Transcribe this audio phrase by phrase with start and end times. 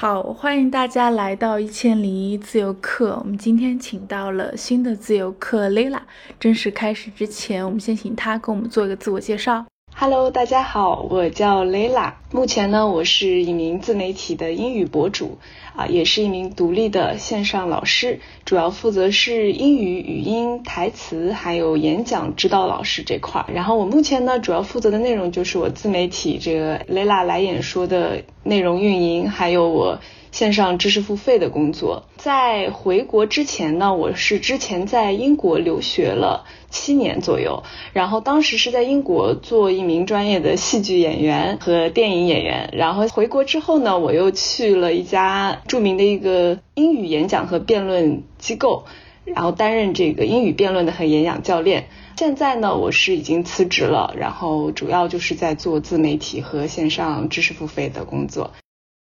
[0.00, 3.18] 好，欢迎大家来到一千零一自由课。
[3.18, 5.98] 我们今天请到了新的自由课 Lila。
[6.38, 9.66] 正式开始之前，我们先请她给我们做一个自我介绍。
[10.00, 12.12] Hello，大家好，我叫 Lila。
[12.30, 15.38] 目前呢，我是一名自媒体的英语博主。
[15.74, 23.52] 啊，也是一名独立的线上老师，主要负责是英语语音、台词还有演讲指导老师这块儿。
[23.52, 29.98] 然后我目前呢，主要负责的内容就是我自媒体这个雷拉来演说的内容运营，还有我。
[30.38, 48.84] 线上知识付费的工作，在回国之前呢，我是之前在英国留学了七年左右，然后当时是在英国做一名专业的戏剧演员和电影演员，然后回国之后呢，我又去了一家著名的一个英语演讲和辩论机构，
[49.24, 51.88] 然后担任这个英语辩论的和演讲教练。
[52.16, 58.52] 现在呢，我是已经辞职了，然后主要就是在做自媒体和线上知识付费的工作。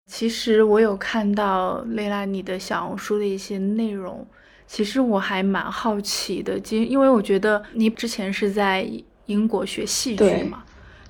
[0.08, 4.26] 其实我有看到蕾拉你的小红书的一些内容，
[4.68, 8.88] 其实我还蛮好奇的，因因为我觉得你之前是在
[9.26, 10.64] 英国学戏剧嘛，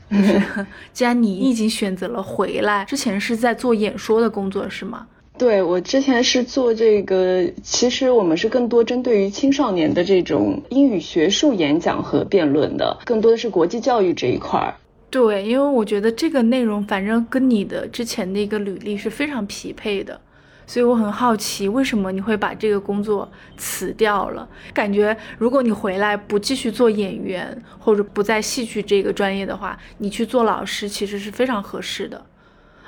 [0.10, 0.42] 就是
[0.94, 5.06] 既然你已经选择了回来，之前是在做演说的工作是吗？
[5.38, 14.74] 对，我之前是做这个，其实我们是更多针对于青少年的这种英语学术演讲和辩论的，更多的是国际教育这一块儿。
[15.16, 20.20] 对，因为我觉得这个内容反正跟你的之前的一个履历是非常匹配的，
[20.68, 24.46] 所以我很好奇为什么你会把这个工作辞掉了？
[24.74, 32.22] 感觉如果你回来不继续做演员，或者不在戏剧这个专业的话，你去做老师其实是非常合适的。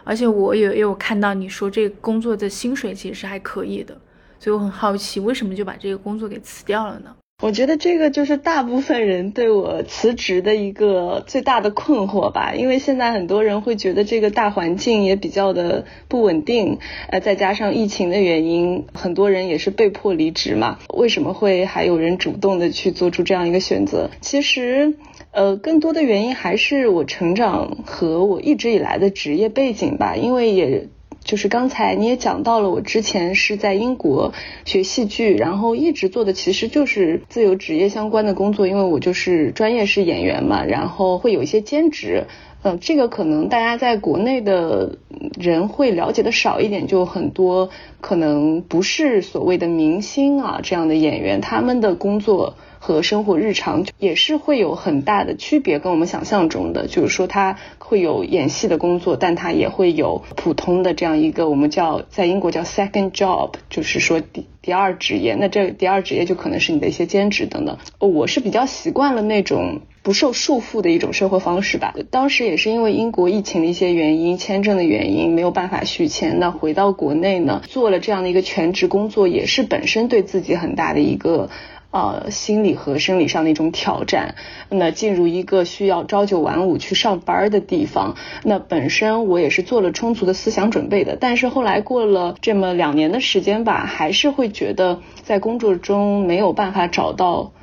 [0.04, 3.98] 而且我也也有看到你说这个工作的薪水其实是还可以的，
[4.38, 7.16] 所以我很好奇为什么就把这个工作给辞掉了呢？
[7.40, 16.80] 我觉得这个就是大部分人对我辞职的一个最大的困惑吧，因为现在很多人会觉得这个大环境也比较的不稳定，
[17.10, 20.80] 呃，再加上疫情的原因，很多人也是被迫离职嘛。
[20.92, 24.10] 为什么会还有人主动的去做出这样一个选择？
[24.20, 24.96] 其实，
[25.30, 30.88] 呃，更多的原因还是我成长和我一直以来的职业背景吧，因为也。
[31.28, 34.34] 就是刚才你也讲到了，我之前是在英国
[34.64, 42.28] 学戏剧，然后一直做的其实就是自由职业相关的工作，因为我就是专业是演员嘛，然后会有一些兼职，
[42.64, 44.98] 嗯，这个可能大家在国内的
[45.38, 52.56] 人会了解的少一点，就很多可能不是所谓的明星啊这样的演员，他们的工作。
[52.88, 65.36] 和生活日常也是会有很大的区别，跟我们想象中的，就是说他会有演戏的工作，但他也会有普通的这样一个我们叫在英国叫 second job，就是说第第二职业。
[65.36, 67.78] 那这第二职业就可能是你的一些兼职等等。
[68.00, 71.94] 我是比较习惯了那种不受束缚的一种生活方式吧。
[72.10, 81.50] 当时也是因为英国疫情的一些原因，签证的原因没有办法续签，那回到国内呢，做了这样的一个全职工作，也是本身对自己很大的一个。
[81.90, 84.36] 呃，心理和生理上的一种挑战。
[84.70, 91.18] 那进入一个需要朝九晚五去上班的地方，那本身我也是做了充足的思想准备的。
[91.20, 97.54] 但是后来过了这么两年的时间吧，还是会觉得在工作中没有办法找到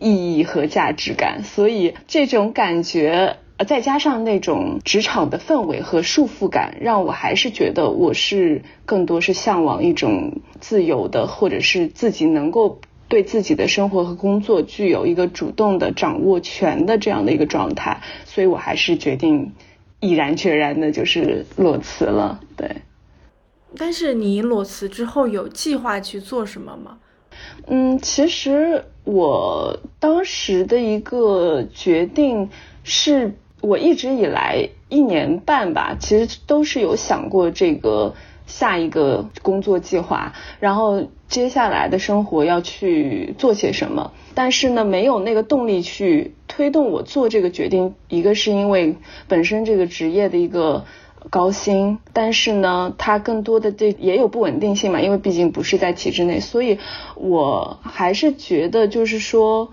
[0.00, 1.44] 意义和价值感。
[1.44, 3.36] 所以这种感觉，
[3.68, 12.80] 再加上那种职场的氛围和束缚感，让我还是觉得我是更多是向往一种自由的，或者是自己能够。
[13.14, 19.52] 对自己的生活和工作具有一个主动的掌握权的这样的一个状态，所以我还是决定
[20.00, 22.40] 毅然决然的，就是裸辞了。
[22.56, 22.68] 对。
[23.78, 26.98] 但是你裸辞之后有计划去做什么吗？
[27.68, 32.50] 嗯，其实我当时的一个决定
[32.82, 38.12] 是，我一直以来一年半吧，其实都是有想过这个。
[38.46, 44.12] 下一个工作计划，然后接下来的生活要去做些什么？
[44.34, 47.94] 但是呢，没有那个动力去推动我做这个决定。
[48.08, 48.96] 一个是因为
[49.28, 50.84] 本身这个职业的一个
[51.30, 56.78] 高薪，但是呢，它更多的这也有不稳定性嘛，因为毕竟不是在体制内，所以
[57.16, 59.70] 我还是觉得就是说。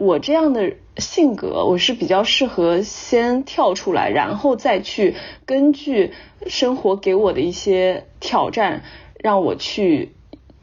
[0.00, 5.14] 我这样的性格，我是比较适合先跳出来，然后再去
[5.44, 6.12] 根据
[6.46, 8.82] 生活给我的一些挑战，
[9.18, 10.12] 让我去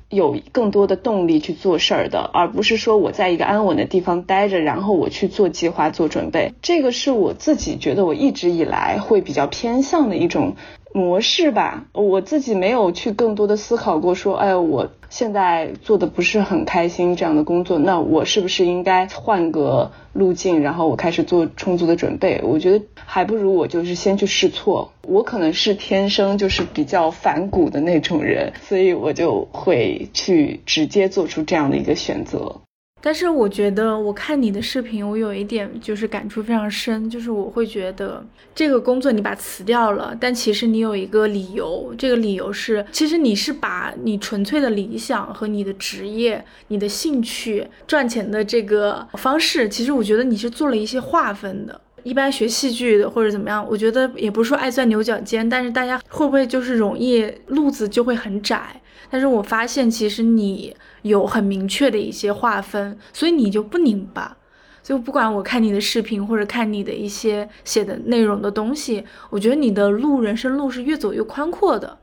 [0.09, 6.53] 有更多的动力去做事儿的，而不是说我在一个安稳的地方待着，然后我去做计划、做准备。
[6.63, 10.55] 这个是我自己觉得我一直以来会比较偏向的一种
[10.97, 22.41] 模式吧，我自己没有去更多的思考过，说，哎，我现在做的不是很开心这样的工作，那我是不是应该换个路径，然后我开始做充足的准备？
[22.43, 24.91] 我觉得还不如我就是先去试错。
[25.03, 32.61] 我可能是天生就是比较反骨的那种人，所以我就会去直接做出这样的一个选择。
[32.99, 51.79] 但是我觉得，我看你的视频，我有一点就是感触非常深，就是我会觉得这个工作你把辞掉了，但其实你有一个理由，这个理由是，其实你是把你纯粹的理想和你的职业、你的兴趣、赚钱的这个方式，其实我觉得你是做了一些划分的。
[52.03, 58.81] 一般学戏剧的或者怎么样，我觉得也不是说爱钻牛角尖，但是大家会不会就是容易路子就会很窄？
[59.09, 64.37] 但是我发现其实你有很明确的一些划分，所以你就不拧巴。
[64.83, 71.97] 所以不管我看你的视频或者看你的一些写的内容的东西，我觉得你的路人生路是越走越宽阔的。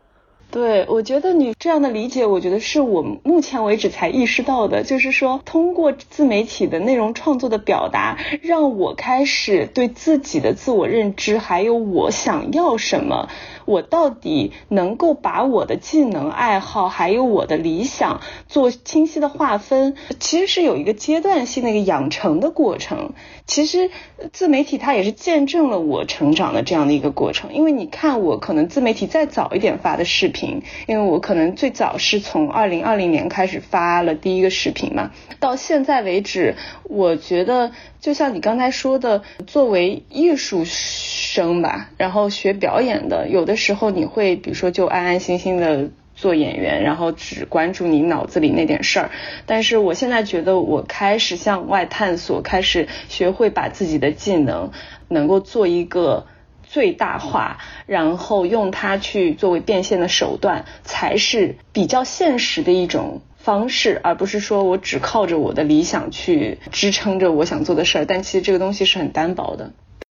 [0.51, 13.29] 对，我觉得你这样的理解，我觉得是我目前为止才意识到的，就是说通过自媒体的内容创作的表达，让我开始对自己的自我认知，还有我想要什么。
[13.67, 23.13] 我到底能够把我的技能、爱好还有我的理想做清晰的划分，其实是有一个阶段性的一个养成的过程。
[23.47, 23.91] 其实
[24.33, 27.53] 自媒体它也是见证了我成长的这样的一个过程。
[27.53, 40.65] 因为你看，我可能自媒体再早一点发的视频，因为我可能最早是从二零二零年开始发了第一个视频嘛，到现在为止，我觉得就像你刚才说的，作为艺术。
[40.65, 49.11] 生吧，然后学表演的，有的时候你会，比如说就安安心心的做演员，然后只关注你脑子里那点事儿。
[49.47, 54.71] 但是我现在觉得，我开始向外探索，开始学会把自己的技能
[55.09, 56.27] 能够做一个
[56.63, 68.05] 最大化，然后用它去作为变现的手段，才是比较现实的一种方式，而不是说我只靠着我的理想去支撑着我想做的事儿。
[68.07, 69.73] 但其实这个东西是很单薄的。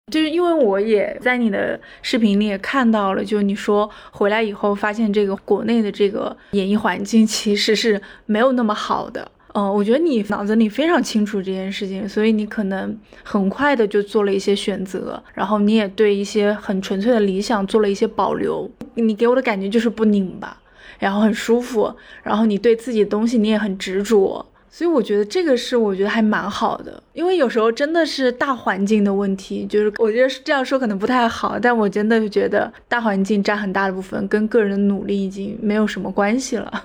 [0.09, 9.29] 就是因为我也在你的视频里也看到了，就你说回来以后发现这个国内的这个演艺环境其实是没有那么好的。
[9.53, 18.69] 嗯，我觉得你脑子里非常清楚这件事情，所以你可能很快的就做了一些选择，然后你也对一些很纯粹的理想做了一些保留。
[18.93, 20.57] 你给我的感觉就是不拧巴，
[20.99, 21.93] 然后很舒服，
[22.23, 24.45] 然后你对自己的东西你也很执着。
[24.77, 36.83] 所以我觉得这个是我觉得还蛮好的，因为有时候真的是大环境的问题，就是我觉得这样说可能不太好，但我真的觉得大环境占很大的部分，跟个人的努力已经没有什么关系了。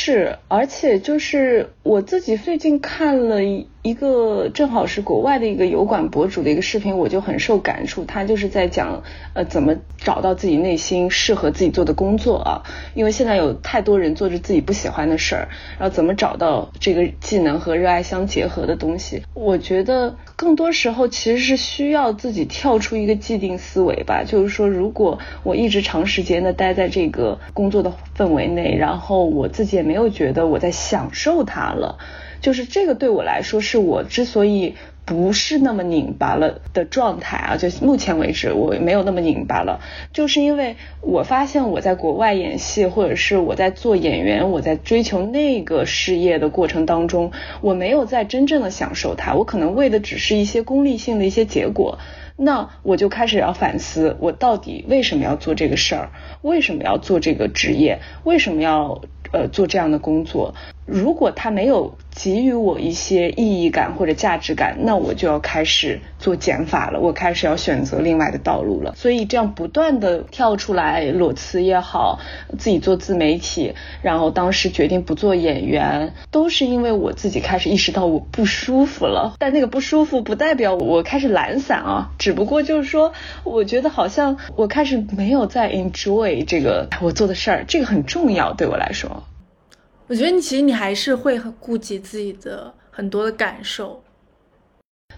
[0.00, 3.94] 是，而且就是我自己最近看了一一。
[3.94, 8.04] 个正好是国外的一个油管博主的一个视频，我就很受感触。
[8.04, 9.02] 他就是在讲，
[9.34, 12.62] 呃，怎么找到自己内心适合自己做的工作啊？
[12.94, 15.48] 因为现在有太多人做着自己不喜欢的事儿，
[15.78, 19.22] 然后怎么找到这个技能和热爱相结合的东西？
[19.32, 24.24] 我觉得更多时候其实是需要自己跳出一个既定思维吧。
[24.26, 31.98] 就是说，如果我一直长时间的待在这个工作的氛围内，然后我自己也没有觉得我在享受它了。
[32.44, 34.74] 就是这个对我来说，是我之所以
[35.06, 37.56] 不是那么拧巴了的状态啊。
[37.56, 39.80] 就目前为止，我没有那么拧巴了，
[40.12, 47.32] 就是因为我发现我在国外演戏，或者是我在做演员，我在追求那个事业的过程当中，
[47.62, 49.32] 我没有在真正的享受它。
[49.32, 51.98] 我可能为的只是一些功利性的一些结果。
[52.36, 56.10] 那我就开始要反思，我到底为什么要做这个事儿？
[56.42, 58.00] 为什么要做这个职业？
[58.22, 59.00] 为什么要？
[59.32, 60.54] 呃，做这样的工作，
[60.86, 68.94] 如果他没有给予我一些意义感或者价值感，那我就要开始做减法了，我开始要选择另外的道路了。
[68.96, 72.20] 所以这样不断的跳出来裸辞也好，
[72.58, 79.34] 自己做自媒体，然后当时决定不做演员，都是因为我自己开始意识到我不舒服了。
[79.38, 83.12] 但那个不舒服不代表我开始懒散啊，只不过就是说，
[83.42, 89.24] 我觉得好像我开始没有在 enjoy 这个我做的事儿，这个很重要对我来说。
[90.06, 94.02] 我觉得你其实你还是会很顾及自己的很多的感受，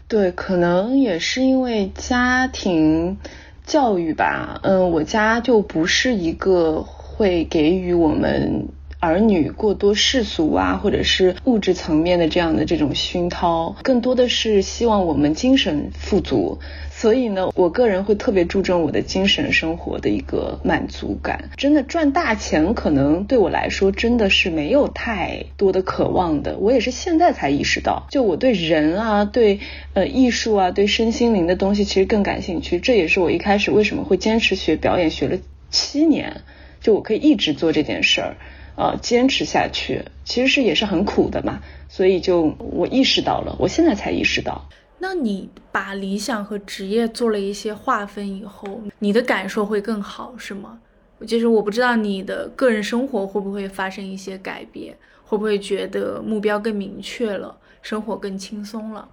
[0.07, 3.19] 对，可能也是因为家庭
[3.65, 8.69] 教育吧，嗯，我家就不是一个会给予我们
[9.07, 16.59] 儿女过多世俗啊，或者是物质层面的这样的这种熏陶，更多的是希望我们精神富足。
[16.91, 21.51] 所以呢，我个人会特别注重我的精神生活的一个满足感。
[21.57, 26.57] 真的赚大钱，可能对我来说真的是没有太多的渴望的。
[26.57, 29.61] 我也是现在才意识到，就我对人啊，对
[29.93, 32.81] 呃艺术啊，对身心灵的东西其实更感兴趣。
[32.81, 35.37] 这也是我一开始为什么会坚持学表演，学了
[35.71, 36.41] 七年，
[36.81, 38.37] 就我可以一直做这件事儿，
[38.77, 41.61] 呃，坚持下去，其实是也是很苦的嘛。
[41.89, 44.69] 所以就我意识到了，我现在才意识到。
[44.99, 50.79] 那你把理想和职业做了一些划分以后，你的感受会更好，是吗？
[51.27, 59.09] 就是我不知道你的个人生活会不会发生一些改变，会不会觉得目标更明确了，生活更轻松了？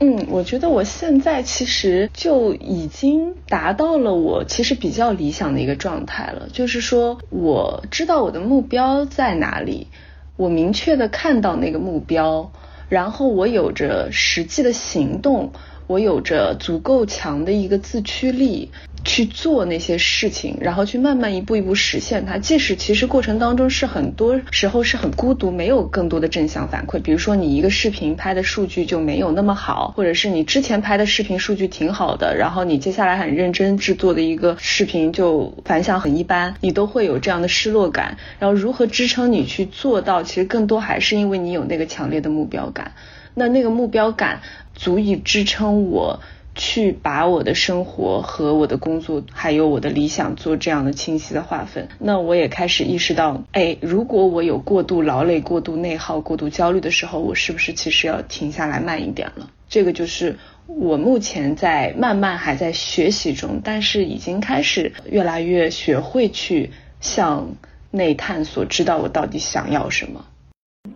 [0.00, 9.88] 嗯，我觉得我现在其实就已经达到了我其实比较理想的一个状态了，就是说我知道我的目标在哪里，
[10.36, 12.52] 我明确的看到那个目标。
[12.88, 15.52] 然后我有着实际的行动，
[15.86, 18.70] 我有着足够强的一个自驱力
[19.08, 22.36] 去做那些事情，然后去慢慢一步一步实现它。
[22.36, 27.00] 即使其实过程当中是很多时候是很孤独，没有更多的正向反馈。
[27.00, 38.18] 比如说你一个视频拍的数据就没有那么好，或者是你之前拍的视频数据挺好的，然后你接下来很认真制作的一个视频就反响很一般，你都会有这样的失落感。
[38.38, 40.22] 然后如何支撑你去做到？
[40.22, 42.92] 其实更多还是因为你有那个强烈的目标感。
[43.34, 44.42] 那那个目标感
[44.74, 46.20] 足以支撑我
[46.58, 51.88] 去把我的生活和我的工作，还有我的理想做这样的清晰的划分。
[51.98, 59.48] 那我也开始意识到，哎，如果我有过度劳累、过度内耗、过度焦虑的时候，我是不是其实要停下来慢一点了？
[59.68, 60.36] 这个就是
[60.66, 67.54] 我目前在慢慢还在学习中，但是已经开始越来越学会去向
[67.92, 70.24] 内探索，知道我到底想要什么。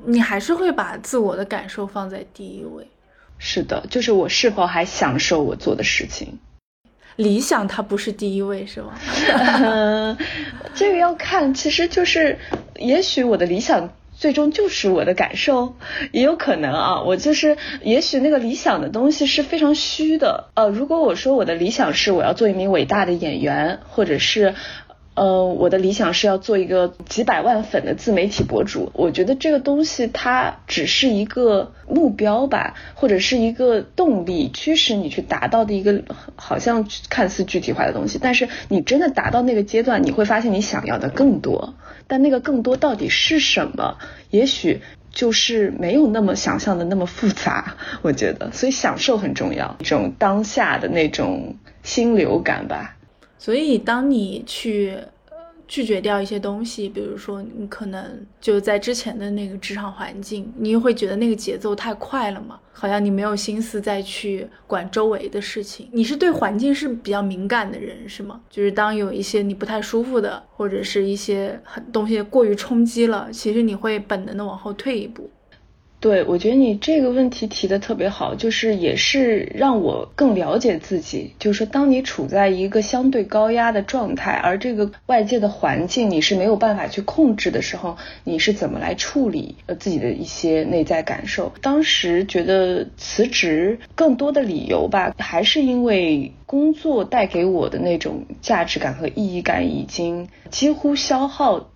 [0.04, 2.84] 你还是会把自我的感受放在第一位，
[3.44, 6.38] 是的，就是我是否还享受我做的事情。
[7.16, 8.96] 理想它不是第一位，是 吗？
[10.76, 12.38] 这个要看，其实就是，
[12.76, 15.74] 也许我的理想最终就是我的感受，
[16.12, 17.02] 也有可能啊。
[17.02, 20.50] 我就是，也许那个理想的东西是非常虚的。
[20.54, 24.54] 呃，如果我说我的理想是我要做一名伟大的演员，或者是。
[25.14, 28.90] 呃，我的理想是要做一个几百万粉的自媒体博主。
[28.94, 36.02] 我觉得这个东西它只是一个目标吧，或者是一个动力驱使你去达到的一个
[36.34, 38.18] 好像看似具体化的东西。
[38.18, 41.74] 但是你真的达到那个阶段，你会发现你想要的更多。
[42.06, 43.98] 但那个更多到底是什么？
[44.30, 44.80] 也许
[45.12, 47.76] 就是没有那么想象的那么复杂。
[48.00, 52.96] 我觉得，所以享受很重要，一种当下的那种心流感吧。
[53.44, 54.96] 所以，当你去
[55.66, 62.60] 拒绝掉一些东西，比如说你可能就在之前的那个职场环境，你又会觉得那个节奏太快了嘛？
[62.72, 65.88] 好像你没有心思再去管周围的事情。
[65.90, 68.40] 你是对环境是比较敏感的人，是吗？
[68.48, 75.28] 就是当有一些你不太舒服的，或者是一些很东西过于冲击了，其实你会本能的往后退一步。
[76.02, 81.32] 对，我觉得你这个问题提的特别好，就是也是让我更了解自己。
[81.38, 91.52] 就是说，当你处在一个相对高压的状态，而这个外界的环境你是没有办法去控制的时候，你是怎么来处理呃自己的一些内在感受？
[91.62, 101.68] 当时觉得辞职更多的理由吧，还是因为工作带给我的那种价值感和意义感已经几乎消耗。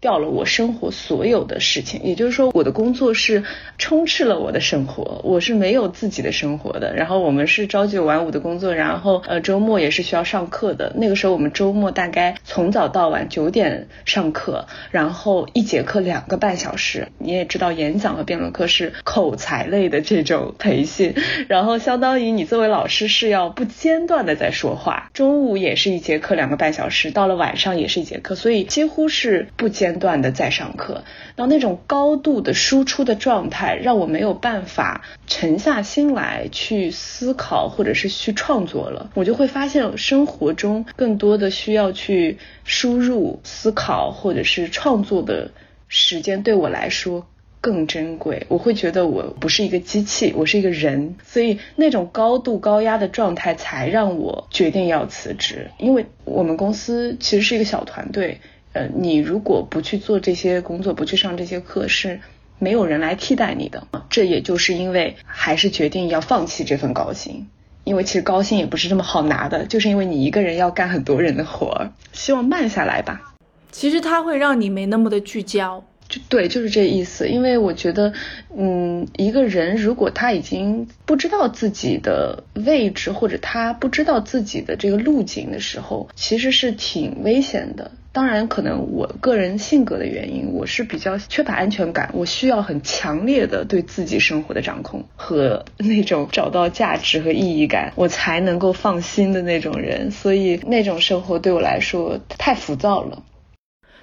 [0.00, 3.44] 掉了我生活所有的事情，也就是说，我的工作是
[3.76, 6.96] 充斥了我的生活，我是没有自己的生活的。
[6.96, 10.94] 然后我们是朝九晚五的工作，然后呃周末也是需要上课的。
[10.96, 17.08] 那个时候我们周末大概从早到晚九点上课，然后一节课两个半小时。
[17.18, 21.14] 你也知道，演讲和辩论课是口才类的这种培训，
[21.46, 25.10] 然后相当于你作为老师是要不间断的在说话。
[25.12, 29.89] 中午也是一节课两个半小时，到了晚上也是一节课，所以几乎是不间。
[29.90, 31.04] 间断的在上课，
[31.36, 39.10] 然后那种高度的输出的状态，让我没有办法沉下心来去思考或者是去创作了。
[39.14, 45.50] 我就会发现生活中更多的需要去输入思考或者是创作的
[45.88, 47.26] 时间，对我来说
[47.60, 48.46] 更珍贵。
[48.48, 55.70] 我会觉得我不是一个机器，我是一个人，所以那种高度高压的状态才让我决定要辞职。
[55.78, 58.40] 因为我们公司其实是一个小团队。
[58.72, 62.20] 呃，你如果不去做这些工作，不去上这些课，是
[62.58, 63.86] 没有人来替代你的。
[64.08, 67.48] 这也就是因为还是决定要放弃这份高薪，
[67.84, 71.90] 因为其实高薪也不是这么好拿的，就是因为你一个人要干很多人的活儿。
[72.12, 73.34] 希望慢下来吧。
[73.72, 75.84] 其实它会让你没那么的聚焦。
[76.08, 77.28] 就对，就是这意思。
[77.28, 78.12] 因为我觉得，
[78.56, 87.92] 嗯，一个人如果他已经不知道自己的位置，或者他不知道自己的这个路径的时候，其实是挺危险的。
[88.12, 100.10] 当然，可能我个人性格的原因，我是比较缺乏安全感，我需要很强烈的对自己生活的掌控和那种找到价值和意义感，我才能够放心的那种人。
[100.10, 103.22] 所以那种生活对我来说太浮躁了。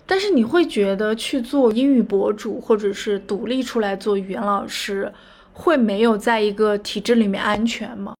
[0.05, 5.11] 但是你会觉得去做英语博主，或者是独立出来做语言老师，
[5.51, 8.15] 会没有在一个体制里面安全吗？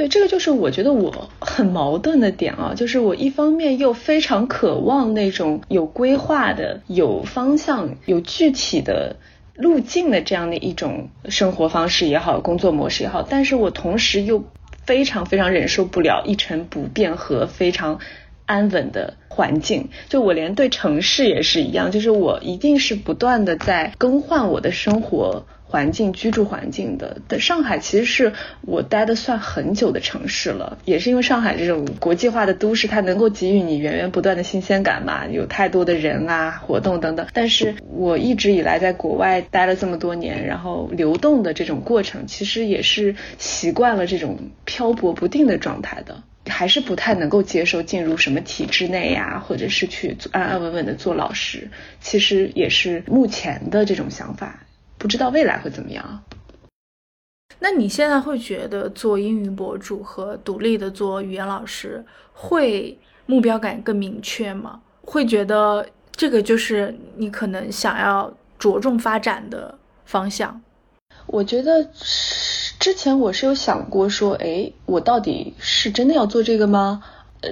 [0.00, 9.16] 对，这个就是我觉得我很矛盾的点啊，就是我一方面又非常渴望那种有规划的、有方向、有具体的
[9.56, 14.42] 路径的这样的一种生活方式也好，工作模式也好，但是我同时又
[14.86, 17.98] 非常非常忍受不了一成不变和非常
[18.46, 19.90] 安稳的环境。
[20.08, 25.44] 就我连对城市也是一样，就是我一定是不断的在更换我的生活。
[25.70, 37.24] 环境居住环境的，的上海其实是我待的算很久的城市了，也是因为上海这种国际化的都市，它能够给予你源源不断的新鲜感嘛，有太多的人啊、活动等等。
[37.32, 54.66] 但是我一直以来在国外待了这么多年，然后流动的这种过程，其实也是习惯了这种漂泊不定的状态的，还是不太能够接受进入什么体制内呀，或者是去安安稳稳的做老师，其实也是目前的这种想法。
[55.00, 56.22] 不知道未来会怎么样？
[57.58, 62.04] 那你现在会觉得做英语博主和独立的做语言老师
[62.34, 64.82] 会目标感更明确吗？
[65.00, 70.60] 会觉得这个就是你可能想要着重发展的方向？
[71.26, 71.88] 我觉得
[72.78, 77.02] 之前我是有想过说，哎，我到底是真的要做这个吗？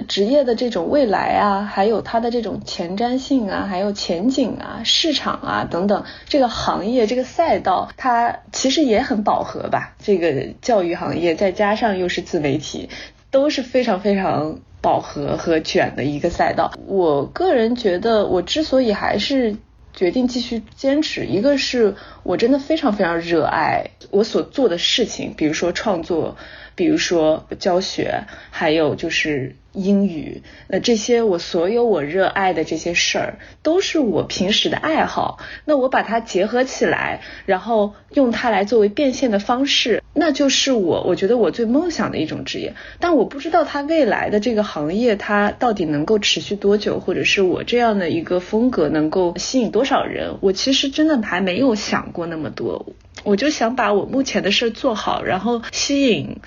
[0.07, 9.95] 职业的这种未来啊，还有它的这种前瞻性啊，还有前景啊，市场啊等等，这个行业这个赛道，它其实也很饱和吧。
[10.03, 12.89] 这个教育行业再加上又是自媒体，
[13.31, 16.71] 都是非常非常饱和和卷的一个赛道。
[16.85, 19.55] 我个人觉得，我之所以还是
[19.95, 26.37] 决定继续坚持，一个是我真的非常非常热爱我所做的事情，比如说创作，
[26.75, 29.55] 比如说教学，还有就是。
[29.79, 35.39] 英语，那这些我所有我热爱的这些事儿，都是我平时的爱好。
[35.65, 42.73] 那我把它结合起来，然后用它来作为变现的方式，那就是我我觉得我最梦想的一种职业。
[42.99, 50.37] 但我不知道它未来的这个行业，它到底能够持续多久，或者是我这样的一个风格能够吸引多少人？
[50.41, 52.85] 我其实真的还没有想过那么多。
[53.23, 56.37] 我就想把我目前的事儿做好，然后吸引。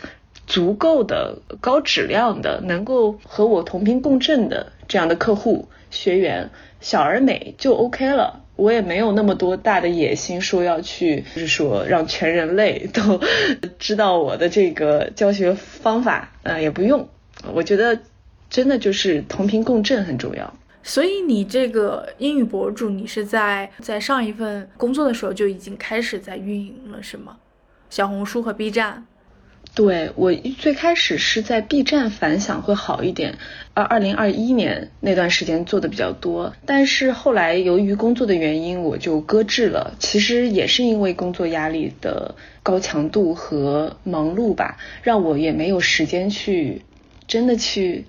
[0.46, 6.50] 足够的高质量的，能够和我同频共振的这样的客户学员，
[6.80, 8.40] 小而美就 OK 了。
[8.54, 13.18] 我也没有那么多大的野心，说要去，就是说让全人类都
[13.78, 17.08] 知道我的这个教学方法，呃，也不用。
[17.54, 17.98] 我觉得
[18.50, 20.52] 真的就是同频共振很重要。
[20.82, 27.38] 所以你这个英语博主，你是在在上一份工作的时候就已经开始在运营了，是吗？
[27.88, 29.06] 小红书和 B 站。
[29.74, 33.38] 对我最开始是在 B 站反响会好一点，
[33.72, 39.94] 二二零二一年那段时间做的比较多，但是后来由于工作的原因我就搁置了。
[39.98, 46.82] 其实也是因为工作压力的高强度和忙碌吧，让我也没有时间去
[47.26, 48.04] 真的去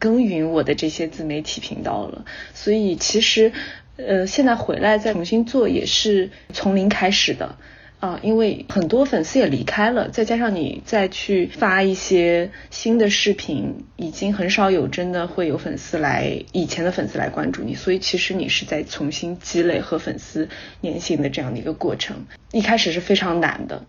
[0.00, 2.24] 耕耘我的这些自媒体频道了。
[2.54, 3.52] 所以其实
[3.96, 7.56] 呃现在回来再重新做也是从零开始的。
[8.04, 20.46] 啊，因为很多粉丝也离开了，再加上你再去发一些新的视频，已经很少有真的会有粉丝来，以前的粉丝来关注你，所以其实你是在重新积累和粉丝
[20.82, 22.14] 粘性的这样的一个过程，
[22.52, 23.82] 一开始是非常难的。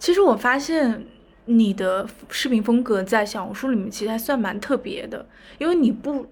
[0.00, 1.04] 其实我发现
[1.44, 5.24] 你的视频风格在小红书里面其实还算蛮特别的，
[5.58, 6.26] 因为你不。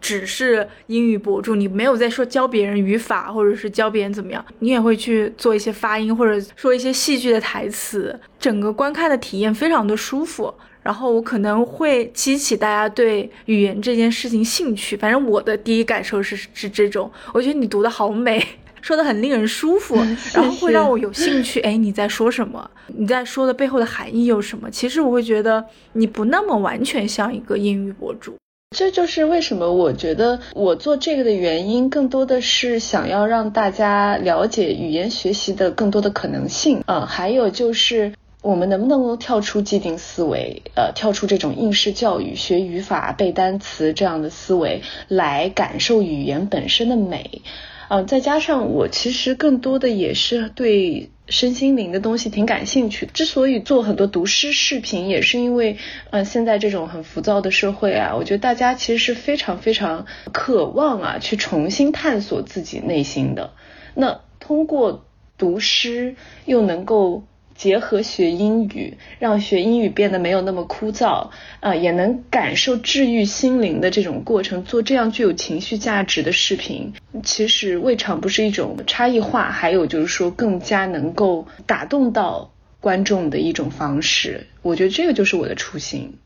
[0.00, 10.52] 只是英语博主，你没有在说教别人语法，或者是教别人怎么样，你也会去做一些发音，或者说一些戏剧的台词，整个观看的体验非常的舒服。
[10.80, 14.96] 然后我可能会激起大家对语言这件事情兴趣。
[14.96, 18.42] 反正我的第一感受是是这种，我觉得你读的好美，
[18.80, 19.96] 说的很令人舒服，
[20.32, 21.60] 然后会让我有兴趣。
[21.60, 22.70] 哎，你在说什么？
[22.86, 24.70] 你在说的背后的含义有什么？
[24.70, 28.34] 其实我会觉得你不那么完全像一个英语博主。
[28.76, 36.84] 这就是为什么我觉得我做这个的原因，更多的是想要让大家了解语言学习的更多的可能性。
[36.86, 47.42] 嗯，还有就是我们能不能够跳出既定思维，呃，跳出这种应试教育、学语法、背单词这样的思维，来感受语言本身的美。
[47.88, 53.06] 嗯，再加上我其实更多的也是对身心灵的东西挺感兴趣。
[53.06, 55.76] 之所以做很多读诗视频，也是因为，
[56.10, 63.52] 呃，现在这种很浮躁的社会啊，我觉得大家其实是非常非常渴望啊，去重新探索自己内心的。
[63.94, 65.04] 那通过
[65.36, 67.24] 读诗，又能够。
[67.58, 74.62] 结合学英语，让学英语变得没有那么枯燥，啊，也能感受治愈心灵的这种过程。
[74.62, 76.92] 做这样具有情绪价值的视频，
[77.24, 84.46] 其实未尝不是一种差异化，还有就是说更加能够打动到观众的一种方式。
[84.62, 86.16] 我觉得这个就是我的初心。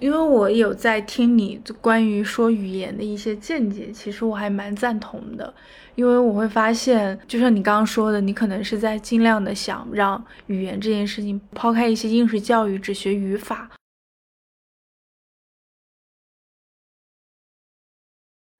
[0.00, 5.52] 因为我有在听你关于说语言的一些见解，其实我还蛮赞同的。
[5.94, 13.70] 因为我会发现，就像你刚刚说的，你可能是在尽量的想让语言这件事情抛开一些应试教育，只学语法。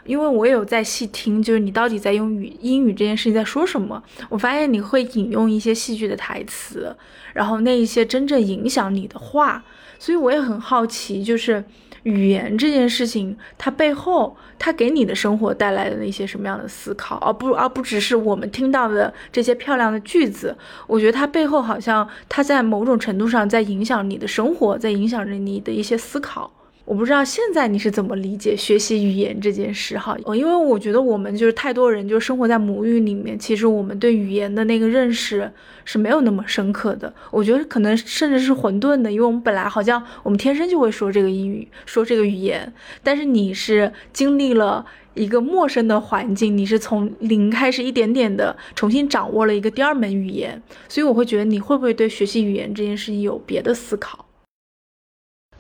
[0.05, 4.01] 因为我有在细听，就是你到底在用语英语这件事情在说什么。
[4.29, 6.94] 我发现你会引用一些戏剧的台词，
[7.33, 9.64] 然后那一些真正影响你的话。
[9.98, 11.64] 所以我也很好奇，就是
[12.02, 20.57] 语言这件事情，它背后它给你的生活带来的那些什么样的思考，而不而不只是我们听到的这些漂亮的句子。
[20.87, 26.50] 我觉得它背后好像它在某种程度上在影响你的生活，在影响着你的一些思考。
[26.85, 30.14] 我不知道现在你是怎么理解学习语言这件事哈？
[30.35, 35.51] 因为我觉得我们就是太多人就生活在母语里面，其实我们对语言的那个认识
[35.87, 37.12] 是没有那么深刻的。
[37.31, 42.70] 我觉得可能甚至是混沌的，因为我们本来好像我们天生就会说这个英语，说这个语言，
[43.03, 54.27] 但是你是经历了一个陌生的环境，你是从零开始，一点点的重新掌握了一个第二门语言，所以我会觉得你会不会对学习语言这件事情有别的思考？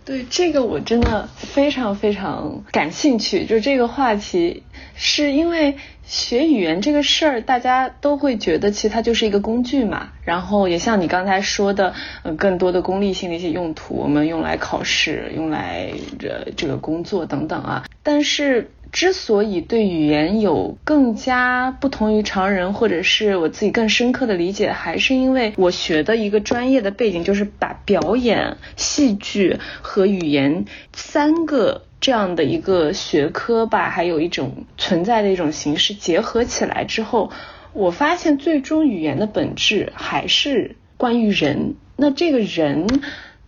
[0.04, 4.62] 对这个我真的非常非常感兴趣，就这个话题，
[4.94, 18.70] 是因为学语言这个事儿，大家都会觉得其实它就是一个工具嘛，然后也像你刚才说的，呃，更多的功利性的一些用途，我们用来考试，用来这这个工作等等啊，但是。
[18.94, 37.32] 之所以对语言有更加不同于常人，或者是我自己更深刻的理解，还是因为我学的一个专业的背景，就是把表演、戏剧和语言三个这样的一个学科吧，还有一种存在的一种形式结合起来之后，
[37.72, 41.74] 我发现最终语言的本质还是关于人。
[41.96, 42.86] 那这个人，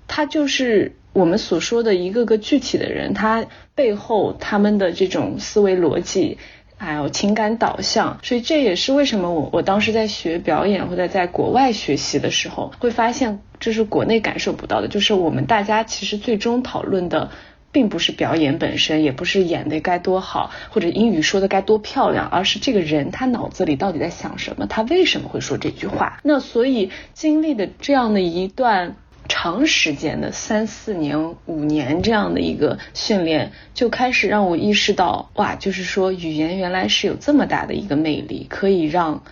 [0.08, 0.96] 他就是。
[1.16, 6.38] 我们所说的一个个具体的人，他背后他们的这种思维逻辑，
[6.78, 17.30] 还有情感导向，所以这也是为什么我我当时在学表演或者在国外学习的时候，会发现这是国内感受不到的，就是我们大家其实最终讨论的，
[17.70, 26.18] 并不是表演本身，也不是演的该多好，或者英语说的该多漂亮，而是这个人他脑子里到底在想什么，他为什么会说这句话。
[26.22, 28.96] 那所以经历的这样的一段。
[29.28, 39.22] 长时间的三四年、五年这样的一个训练，就开始让我意识到，哇，就是说语言原来是有这么大的一个魅力，可以让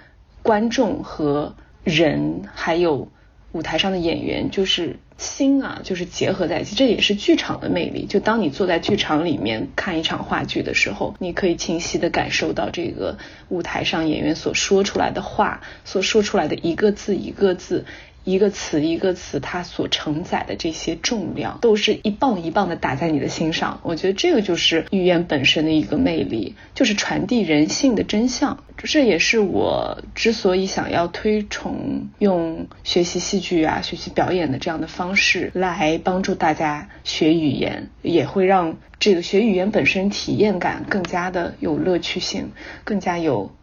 [0.42, 3.08] 观众和人，还有
[3.52, 6.74] 舞台上的演员，就是心啊，就是结合在一起。
[6.74, 8.06] 这也是剧场的魅力。
[8.06, 13.16] 就当你坐在剧场里面看一场话剧的时候，你可以清晰的感受到这个
[13.48, 17.84] 舞台上演员所说出来的话，所说出来的一个字一个字。
[18.24, 23.80] 一个词一个词，它所承载的这些重量，都是一棒一棒的打在你的心上。
[23.82, 28.64] 我觉得这个就是语言本身的一个魅力，就是传递人性的真相。
[28.78, 42.50] 这也是我之所以想要推崇用学习戏剧啊、学习表演的这样的方式来帮助大家学语言，也会让这个学语言本身体验感更加的有乐趣性，
[42.84, 43.54] 更加有。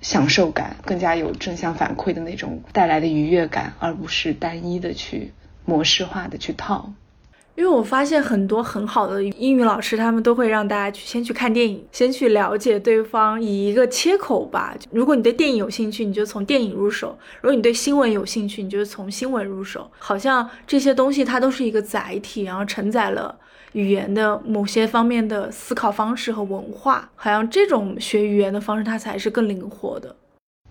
[0.00, 5.32] 享受感更加有正向反馈的那种带来的愉悦感，而不是单一的去
[5.64, 6.92] 模式化的去套。
[7.56, 14.74] 因为我发现很多很好的英语老师，他们都会让大家去先去看电影，先去了解对方，以一个切口吧。
[14.90, 17.08] 如果你对电影有兴趣，你就从电影入手；
[17.40, 19.90] 如果你对新闻有兴趣，你就从新闻入手。
[19.98, 23.36] 好像这些东西它都是一个载体，然后承载了。
[23.72, 30.16] 语言的某些方面的思考方式和文化，好像这种学语言的方式，它才是更灵活的。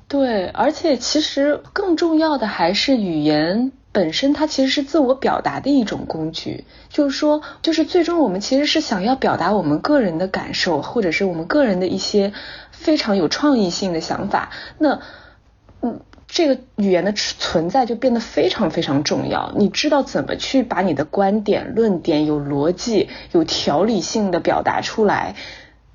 [0.05, 6.65] 对，而且其实更重要的还是语言本身，它其实是自我表达的一种工具。
[6.89, 12.33] 就是说，就是最终我们其实是想要表达我们个人的感受，或者是我们个人的一些
[12.71, 14.51] 非常有创意性的想法。
[14.77, 14.99] 那，
[15.81, 16.01] 嗯。
[16.31, 19.51] 这个语言的存在就变得非常非常重要。
[19.57, 25.33] 你知道怎么去把你的观点、论点有逻辑、有条理性的表达出来，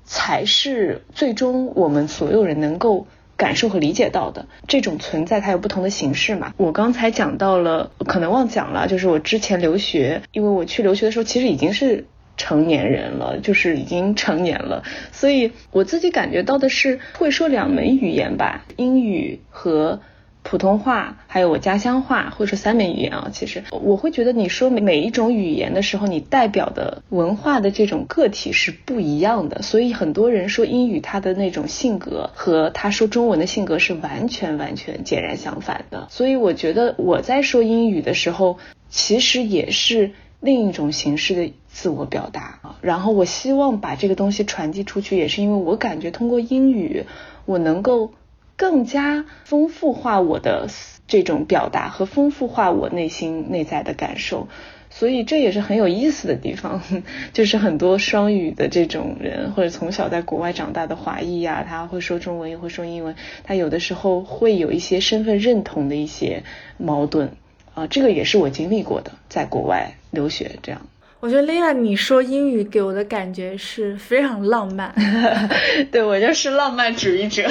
[0.03, 4.45] 才是最终我们所有人能够感受和理解到的。
[4.67, 6.53] 这种存在它有不同的形式嘛。
[6.57, 12.05] 我刚才讲到了，可能忘讲了，就是我之前留学，因为我去留学的时候其实已经是
[12.37, 20.01] 成年人了，就是已经成年了，所以我自己感觉到的是会说两门语言吧，英语和。
[20.47, 29.63] 普通话还有我家乡话，或者说三门语言啊，其实我会觉得你说每每一种语言的时候，你代表的文化的这种个体是不一样的。
[29.63, 36.05] 所以很多人说英语他的那种性格和他说中文的性格是完全完全截然相反的。
[36.11, 42.77] 所以我觉得我在说英语的时候，其实也是另一种形式的自我表达啊。
[42.81, 47.05] 然后我希望把这个东西传递出去，也是因为我感觉通过英语，
[47.45, 48.11] 我能够。
[48.57, 50.67] 更加丰富化我的
[51.07, 54.47] 这种表达和丰富化我内心内在的感受，
[54.89, 56.81] 所以这也是很有意思的地方。
[57.33, 66.43] 就是很多双语的这种人，或者从小在国外长大的华裔呀，他会说中文也会说英文，他有的时候会有一些身份认同的一些
[66.77, 67.33] 矛盾
[67.73, 70.81] 啊，这个也是我经历过的，在国外留学这样。
[71.19, 74.93] 我觉得 Lila，你说英语给我的感觉是非常浪漫，
[75.91, 77.49] 对我就是浪漫主义者。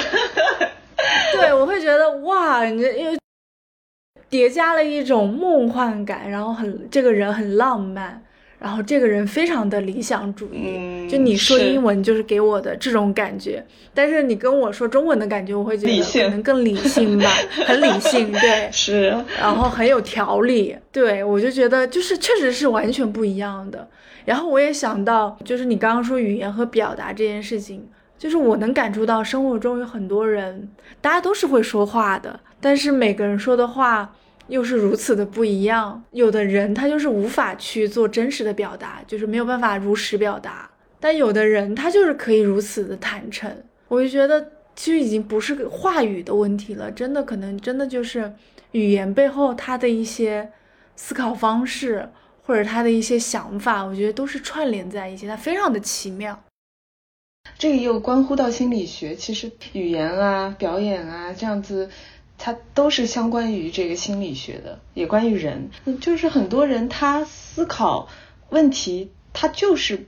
[1.33, 3.17] 对，我会觉得哇，你因为
[4.29, 8.21] 叠加了一种梦幻感，然后很这个人很浪漫，
[8.59, 11.07] 然后这个人非常的理想主义。
[11.09, 13.63] 就你说英文就是给我的这种感觉，
[13.93, 17.29] 但是你跟我说中文的感觉，我会觉得可能更理性吧，
[17.65, 23.87] 很理性，对， 是，然后很有条理，对我就觉得就是确实是完全不一样的。
[24.25, 27.87] 然后我也想到，就是你刚刚说语言和表达这件事情。
[28.17, 30.69] 就是我能感触到生活中有很多人，
[31.01, 34.15] 大家都是会说话的，但是每个人说的话
[34.47, 36.03] 又是如此的不一样。
[36.11, 43.51] 有的人他就是无法去做真实的表达，就是没有办法如实表达；但有的人他就是可以如此的坦诚。
[43.87, 48.33] 我就觉得其实已经不是个话语的问题了，真的可能真的就是
[48.71, 50.51] 语言背后他的一些
[50.95, 52.09] 思考方式
[52.43, 56.39] 或者他的一些想法，我觉得都是串联在一起，它非常的奇妙。
[57.57, 61.89] 这个又关乎到心理学，其实语言啊、表演啊这样子，
[62.37, 65.69] 它都是相关于这个心理学的，也关于人。
[66.01, 68.09] 就是很多人他思考
[68.49, 70.07] 问题，他就是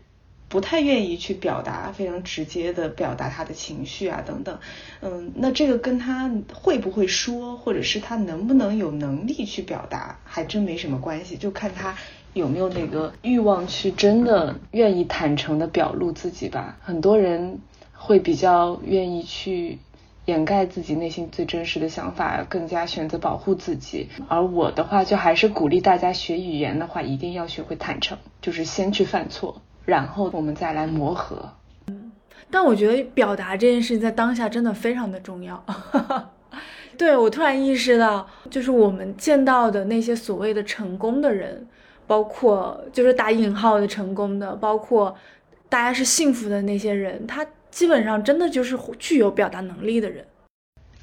[0.49, 4.60] 不太愿意去表达，非常直接的表达他的情绪啊等等。
[5.01, 11.95] 嗯，那这个跟他会不会说，或者是他能不能有能力去表达，还真没什么关系，就看他。
[12.38, 16.78] 有没有那个欲望去真的愿意坦诚的表露自己吧？
[16.82, 17.60] 很多人
[17.93, 19.80] 会比较愿意去
[20.26, 24.10] 掩盖自己内心最真实的想法，更加选择保护自己。
[24.28, 31.50] 而我的话，就还是鼓励大家学语言的话，一定要学会坦诚，就是先去犯错，然后我们再来磨合。
[31.88, 32.12] 嗯，
[32.52, 35.63] 但我觉得表达这件事情在当下真的非常的重要。
[36.97, 41.67] 对我突然意识到，就是我们见到的那些所谓的成功的人。
[42.08, 45.15] 包括就是打引号的成功的，包括
[45.70, 50.26] 大家是幸福的那些人，他基本上真的就是具有表达能力的人，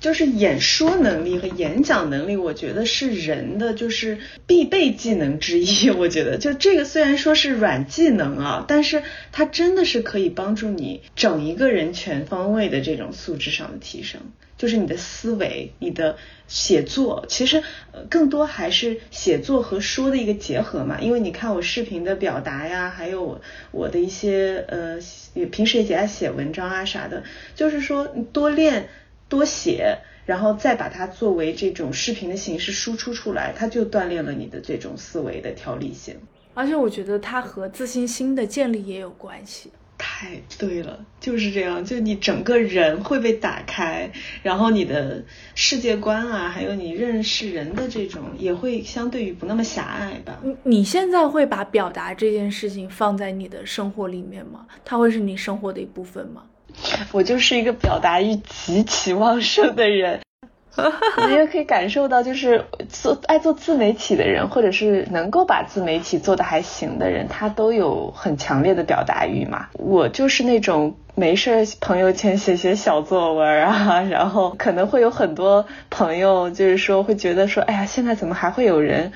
[0.05, 5.88] 就是演说能力和演讲能力，我觉得是人的就是必备技能之一。
[5.88, 14.21] 我觉得就这个虽然说是软技能啊，但是它真的是可以帮助你整一个人全方位的这种素质上的提升。
[14.59, 17.62] 就是你的思维，你的写作，其实
[17.93, 21.01] 呃更多还是写作和说的一个结合嘛。
[21.01, 23.40] 因为你看我视频的表达呀，还有我
[23.71, 24.99] 我的一些呃
[25.33, 28.90] 也平时也爱写文章啊啥的，就是说你多练
[29.35, 36.16] 多写，然后再把它作为这种视频的形式输出出来，它就锻炼了你的这种思维的条理性。
[36.55, 39.73] 而且我觉得它和自信心的建立也有关系。
[39.97, 44.11] 太对了，就是这样，就你整个人会被打开，
[44.42, 50.40] 然后你的世界观啊，还有你认识人的这种，也会相对于不那么狭隘吧。
[50.42, 54.66] 你你现在会把表达这件事情放在你的生活里面吗？
[54.85, 56.42] 它会是你生活的一部分吗？
[57.13, 60.21] 我就是一个表达欲极其旺盛的人。
[61.29, 69.69] 你也可以感受到，就是做爱做自媒体的人，或者是能够把自媒体做的还行的人，他都有很强烈的表达欲嘛。
[69.75, 79.13] 我就是那种没事朋友圈写写小作文啊，然后可能会有很多朋友就是说会觉得说，哎呀，现在怎么还会有人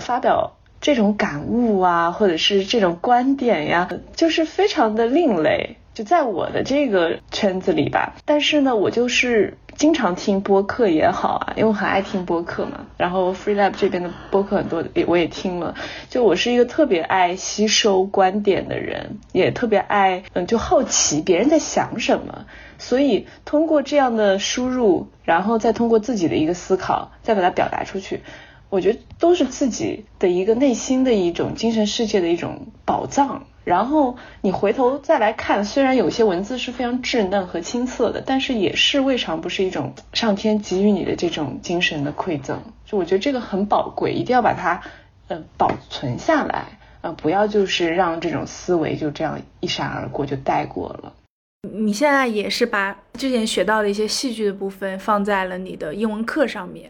[0.00, 5.76] 发表这种感悟啊，或者是这种观点呀，就是非常的另类。
[5.96, 12.84] 就在我的这个圈子里吧，但是呢，我就是经常听播客也好啊，因为我很爱听播客嘛。
[12.98, 15.74] 然后 FreeLab 这边的播客很多，也我也听了。
[16.10, 22.44] 就我是一个特别爱吸收观点的人，也特别爱嗯，就好奇别人在想什么。
[22.76, 28.20] 所以通过这样的输入，然后再通过自己的一个思考，再把它表达出去，
[28.68, 33.46] 我觉得都是自己的一个内心的一种精神世界的一种宝藏。
[33.66, 42.62] 然后你回头再来看，虽然有些文字是非常稚嫩和青涩的，但是也是未尝不是一种上天给予你的这种精神的馈赠。
[42.84, 44.80] 就我觉得这个很宝贵，一定要把它
[45.26, 51.12] 呃保存下来，呃不要就是让这种思维就这样一闪而过就带过了。
[51.74, 56.88] 你现在也是把之前学到的一些戏剧的部分放在了你的英文课上面。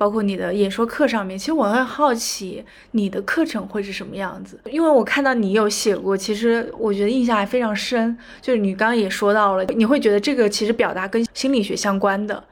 [0.00, 8.16] 包括你的演说课上面，其实我很好奇你的课程会是什么样子，因为我看到你有写过，其实我觉得印象还非常深。
[8.40, 12.42] 就是你刚刚也说到了，你会觉得这个其实表达跟心理学相关的，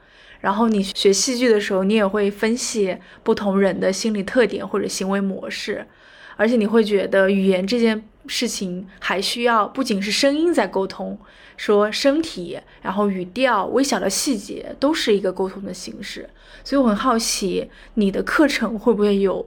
[0.41, 5.83] 然后你学戏剧的时候，你也会分析不同人的心理特点或者行为模式，
[6.35, 11.17] 而且你会觉得语言这件事情还需要不仅是声音在沟通。
[11.59, 16.29] 说身体，然后语调、微小的细节都是一个沟通的形式，
[16.63, 19.45] 所以我很好奇你的课程会不会有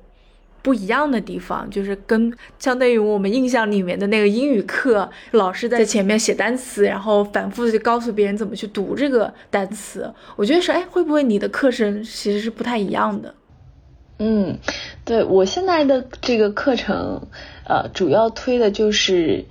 [0.61, 10.13] 不一样的地方，就是跟相对于我们印象里面的那个英语课，老师在前面写单词，然后反复的告诉别人怎么去读这个单词。
[10.37, 13.35] 我觉得是，哎，会不会你的课程其实是不太一样的？
[14.19, 14.59] 嗯，
[15.07, 17.27] 对我现在的这个课程，
[17.67, 19.47] 呃，主要推的就是。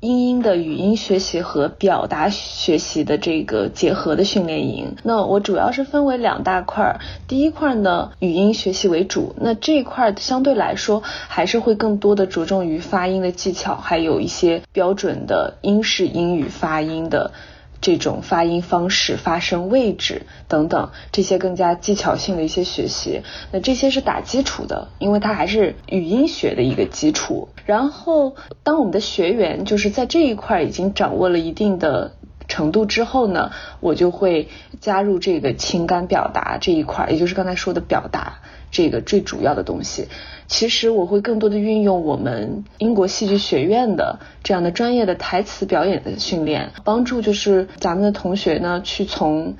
[0.00, 7.00] 英音的语音学习和表达学习的这个结合的训练营，那我主要是分为两大块儿。
[7.26, 17.32] 第一块呢，语音学习为主，那这一块相对来说还是会更多的着重于发音的技巧，还有一些标准的英式英语发音的。
[17.80, 27.48] 这种发音方式、发声位置等等，这些更加技巧性的一些学习，那这些是打基础的，因为它还是语音学的一个基础。
[27.64, 32.16] 然后，当我们的学员就是在这一块已经掌握了一定的
[32.48, 34.48] 程度之后呢，我就会
[34.80, 38.38] 加入这个情感表达这一块，也就是刚才说的表达
[38.70, 40.08] 这个最主要的东西。
[40.48, 49.56] 其实我会更多的运用我们英国戏剧学院的这样的专业的台词表演的训练，帮助就是咱们的同学呢去从，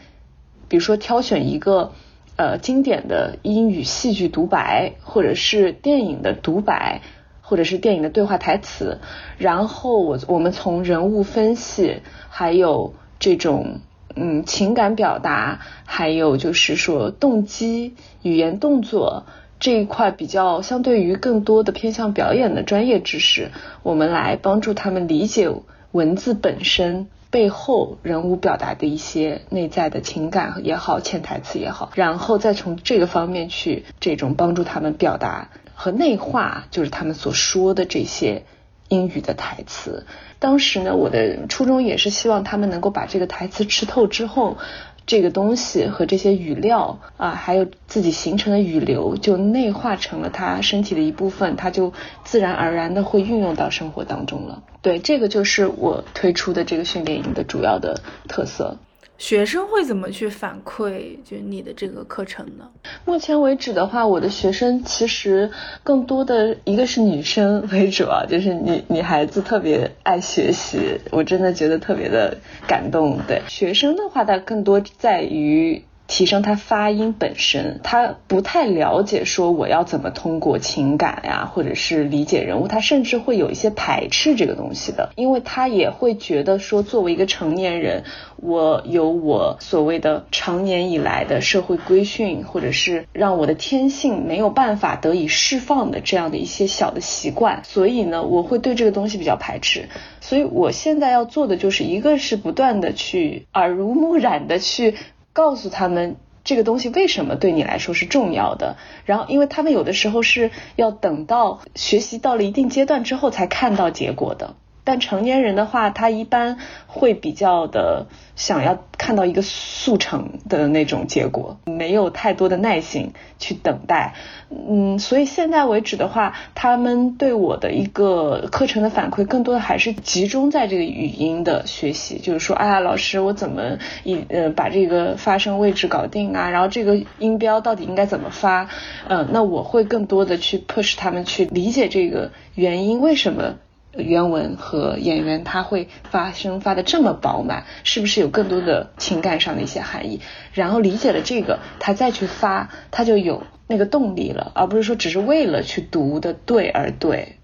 [0.69, 1.93] 比如说挑选一个
[2.37, 7.03] 呃经典的英语戏剧独白，或者是电影的独白，
[7.41, 9.01] 或者是电影的对话台词，
[9.39, 13.81] 然后我我们从人物分析，还有这种
[14.15, 19.27] 嗯情感表达，还有就是说动机、语言、动作。
[19.59, 23.51] 这一块比较相对于更多的偏向表演的专业知识，
[23.83, 25.51] 我们来帮助他们理解
[25.93, 38.45] 文字本身背后人物表达的一些内在的情感也好，潜台词也好，然后再从这个方面去这种帮助他们表达和内化，就是他们所说的这些
[38.89, 40.07] 英语的台词。
[40.39, 44.59] 当时呢，我的初衷也是希望他们能够把这个台词吃透之后。
[45.07, 51.93] 这个东西和这些语料啊，还有自己形成的语流，就内化成了他身体的一部分，他就
[52.25, 54.65] 自然而然的会运用到生活当中了。
[54.83, 58.79] 对，这个就是我推出的这个训练营的主要的特色。
[59.19, 62.69] 学生会怎么去反馈就你的这个课程呢？
[63.05, 65.51] 目前为止的话，我的学生其实
[65.83, 73.19] 更多的一个是女生为主啊，就是女女孩子特别爱学习，我真的觉得特别的感动。
[73.27, 75.83] 对学生的话，它更多在于。
[76.07, 88.05] 提升他发音本身，他不太了解说我要怎么通过情感呀，或者是理解人物，他甚至会有一些排斥这个东西的，因为他也会觉得说作为一个成年人，
[88.37, 99.89] 我有我所谓的长年以来的社会规训，或者是让我的天性没有办法得以释放的这样的一些小的习惯，所以呢，我会对这个东西比较排斥，
[100.21, 104.95] 所以我现在要做的就是一个是不断的去耳濡目染的去。
[105.37, 114.55] 告诉他们这个东西为什么对你来说是重要的，然后因为他们有的时候是要等到学习到了一定阶段之后才看到结果的。
[114.87, 124.15] 但成年人的话，他一般会比较的想要看到一个速成的那种结果，没有太多的耐心去等待。
[124.49, 136.51] 嗯，所以现在为止的话，他们对我的一个课程的反馈，更多的还是集中在这个语音的学习，就是说，哎呀，老师，我怎么一呃把这个发声位置搞定啊？
[136.51, 138.69] 然后这个音标到底应该怎么发？
[139.09, 143.57] 嗯，那我会更多的去 push 他们去理解这个原因，为什么？
[143.97, 150.21] 原文和演员他会发声发的这么饱满，是不是有更多的情感上的一些含义？
[150.53, 157.37] 然后理解了这个，他再去发，他就有那个动力了，而不是说只是为了去读的对而对。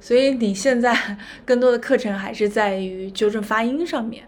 [0.00, 0.96] 所以你现在
[1.46, 4.24] 更多的课程还是在于纠正发音上面。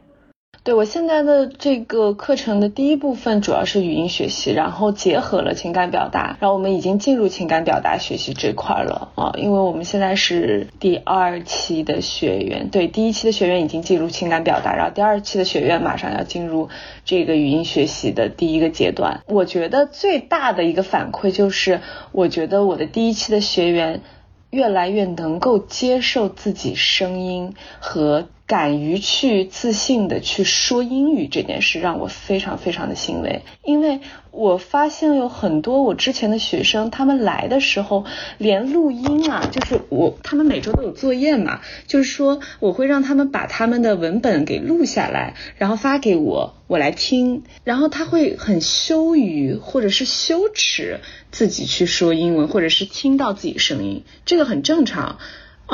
[0.65, 16.71] 对我现在的这个课程的第一部分主要是语音学习，然后结合了情感表达，然后我们已经进入情感表达学习这块了啊，因为我们现在是第二期的学员，对，第一期的学员已经进入情感表达，然后第二期的学员马上要进入
[17.05, 19.21] 这个语音学习的第一个阶段。
[19.27, 24.01] 我觉得最大的一个反馈就是，我觉得我的第一期的学员
[24.49, 28.29] 越来越能够接受自己声音和。
[28.47, 34.01] 敢于去自信的去说英语这件事，让我非常非常的欣慰，因为。
[34.37, 38.05] 我发现有很多我之前的学生，他们来的时候
[38.37, 50.99] 连录音啊，就是我他们每周都有作业嘛，就是说我会让他们把他们的文本给录下来，然后发给我，我来听，然后他会很羞于或者是羞耻
[51.31, 55.21] 自己去说英文，或者是听到自己声音，这个很正常。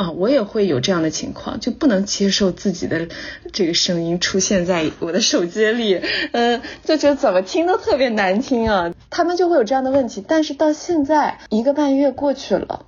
[0.01, 3.07] 啊，我也会有这样的情况，就不能接受自己的
[3.53, 8.91] 这个声音出现在我的手机里，嗯，就觉得怎么听都特别难听啊。
[9.11, 12.87] 他们就会有这样的问题，但是到现在一个半月过去了，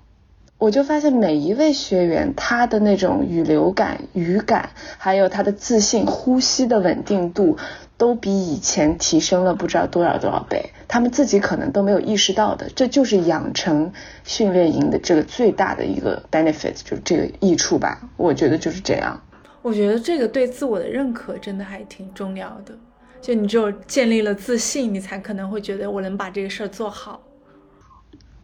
[0.58, 7.58] 我就发现每一位学员他的那种语流感、语感，还有他的自信、呼吸的稳定度。
[8.04, 13.94] 都比以前提升了不知道多少多少倍，他们自己可能都没有意识到的，这就是养成
[14.26, 18.02] 训练营的这个最大的一个 benefit，就是这个益处吧。
[18.18, 19.18] 我觉得就是这样。
[19.62, 22.78] 我觉得这个对自我的认可真的还挺重要的，
[23.22, 27.22] 就你只有建立了自信，你才可能会觉得我能把这个事儿做好。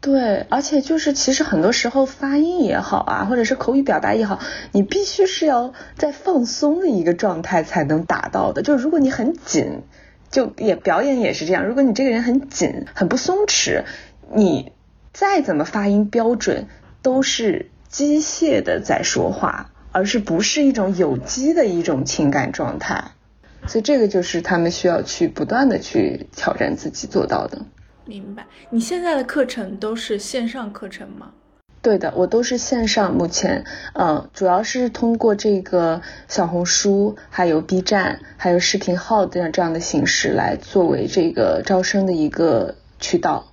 [0.01, 4.39] 对，而且就是其实很多时候发音也好啊，或者是口语表达也好，
[4.71, 8.61] 你必须是要在放松的一个状态才能达到的。
[8.61, 9.81] 就是如果你很紧，
[10.31, 11.65] 就也表演也是这样。
[11.65, 13.83] 如果你这个人很紧，很不松弛，
[14.33, 14.71] 你
[15.11, 16.67] 再怎么发音标准，
[17.01, 23.11] 都是机械的在说话，而是不是一种有机的一种情感状态。
[23.67, 27.63] 所以这个就是他们需要去不断的去挑战自己做到的。
[28.10, 31.32] 明白，你现在的课程都是线上课程吗？
[31.84, 43.45] 对的，我都是线上，目前，嗯，主要是通过这个小红书、还有 B 站、还有视频号这样这样的形式来作为这个招生的一个渠道。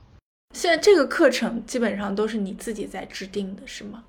[0.55, 4.03] 现在这个课程基本上都是你自己在制定的，是吗？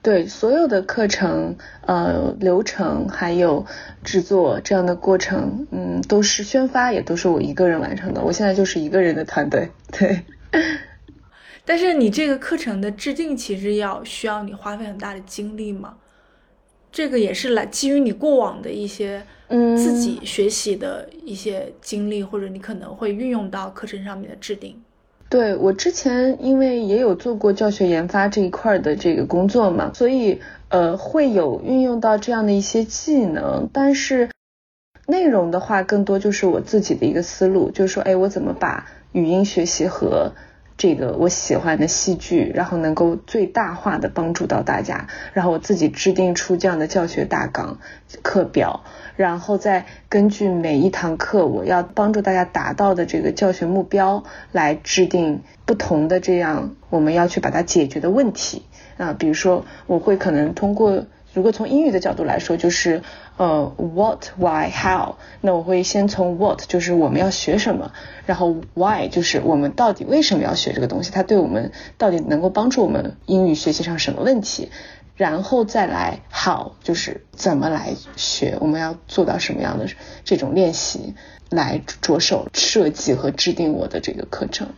[0.00, 3.66] 对所有的课程，呃，流程还有
[4.04, 8.22] 制作这样的过程，嗯，都是宣发也都是我一个人完成的。
[8.22, 10.22] 我现在就是一个人的团队，对。
[11.64, 15.96] 但是你这个课程的制定其实要需要你花费很大的精力嘛？
[16.90, 24.80] 这个也是来基于你过往的一些嗯自己学习的一些经历，或者你可能会运用到课程上面的制定。
[25.30, 34.30] 对我之前因为也有做过教学研发这一块的这个工作嘛，所以呃会有运用到这样的一些技能，但是
[35.06, 40.32] 内容的话更多就是我自己的一个思路，就是说哎我怎么把语音学习和
[40.78, 47.78] 这个我喜欢的戏剧，然后能够最大化的帮助到大家，然后我自己制定出这样的教学大纲
[48.22, 48.84] 课表。
[49.18, 58.62] 然后再根据每一堂课我要帮助大家达到的这个教学目标来制定不同的这样我们要去把它解决的问题
[58.96, 63.02] 啊，比如说我会可能通过如果从英语的角度来说就是
[63.36, 67.90] 呃 what why how，那我会先从 what 就是我们要学什么，
[68.24, 74.70] 然后 why 就是我们到底为什么要学这个东西，它对我们到底能够帮助我们英语学习上什么问题。
[75.18, 79.86] 然后再来好，就是怎么来学，我们要做到什么样的
[80.24, 81.12] 这种练习，
[81.50, 84.68] 来着手设计和制定我的这个课程。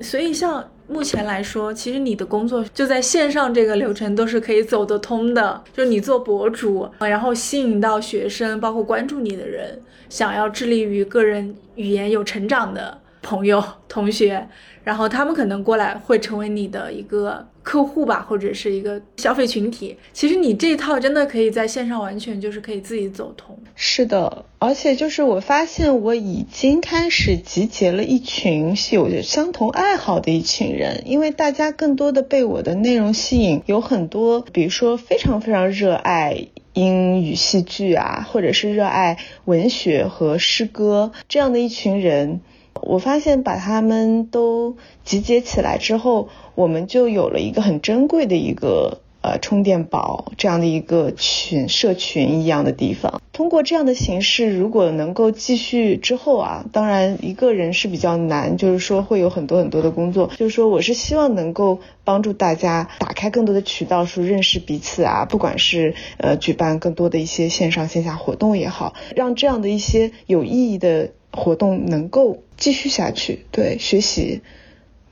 [0.00, 5.64] 所以，像目前来说，其实你的工作就在线上这个流程都是可以走得通的。
[5.72, 14.46] 就是你做博主，然后吸引到学生，包括关注你的人，想要致力于个人语言有成长的朋友、同学，
[14.84, 17.48] 然后他们可能过来会成为你的一个。
[17.64, 23.56] 客户吧，或者是一个消费群体，其实你这一套真的可以在线上完全就是可以自己走通。
[23.76, 42.40] 是的，而且就是我发现我已经开始集结了一群是有着相同爱好的一群人，因为大家更多的被我的内容吸引，有很多比如说非常非常热爱英语戏剧啊，或者是热爱文学和诗歌这样的一群人。
[42.82, 53.20] 我发现把他们都集结起来之后，我们就有了一个很珍贵的一个呃充电宝这样的一个群社群一样的地方。
[53.32, 60.30] 通过这样的形式，如果能够继续之后啊，当然一个人是比较难，就是说会有很多很多的工作。
[60.36, 73.44] 就是说，我是希望能够帮助大家打开更多的渠道，说认识彼此啊，不管是呃举办更多的一些线上线下活动也好，让这样的一些有意义的活动能够继续下去。
[73.50, 74.40] 对，学习，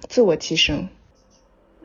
[0.09, 0.89] 自我提升。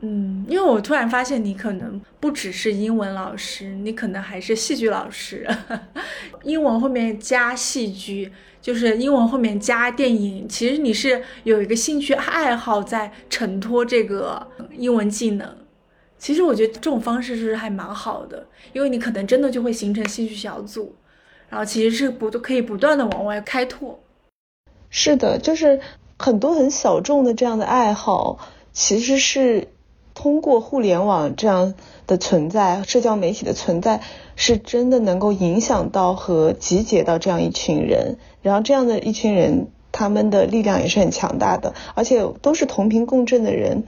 [0.01, 5.47] 嗯，因为我突然发现你可能不只是英文老师，你可能还是戏剧老师。
[6.43, 8.31] 英文后面加戏剧，
[8.61, 10.47] 就是英文后面加电影。
[10.47, 14.45] 其实你是有一个兴趣爱好在承托这个
[14.77, 15.57] 英文技能。
[16.19, 20.93] 其实我觉得这种方式是还蛮好的，因为你可能真的就会形成兴趣小组，
[21.49, 23.99] 然后其实是不都可以不断的往外开拓。
[24.96, 25.82] 是的，就是
[26.18, 28.39] 很多很小众的这样的爱好，
[28.72, 29.68] 其实是。
[30.18, 31.74] 通过互联网这样
[32.08, 34.00] 的存在，社交媒体的存在，
[34.38, 43.84] 是真的能够影响到和集结到这样一群人，然后这样的一群人，他们的力量也是很强大的，而且都是同频共振的人，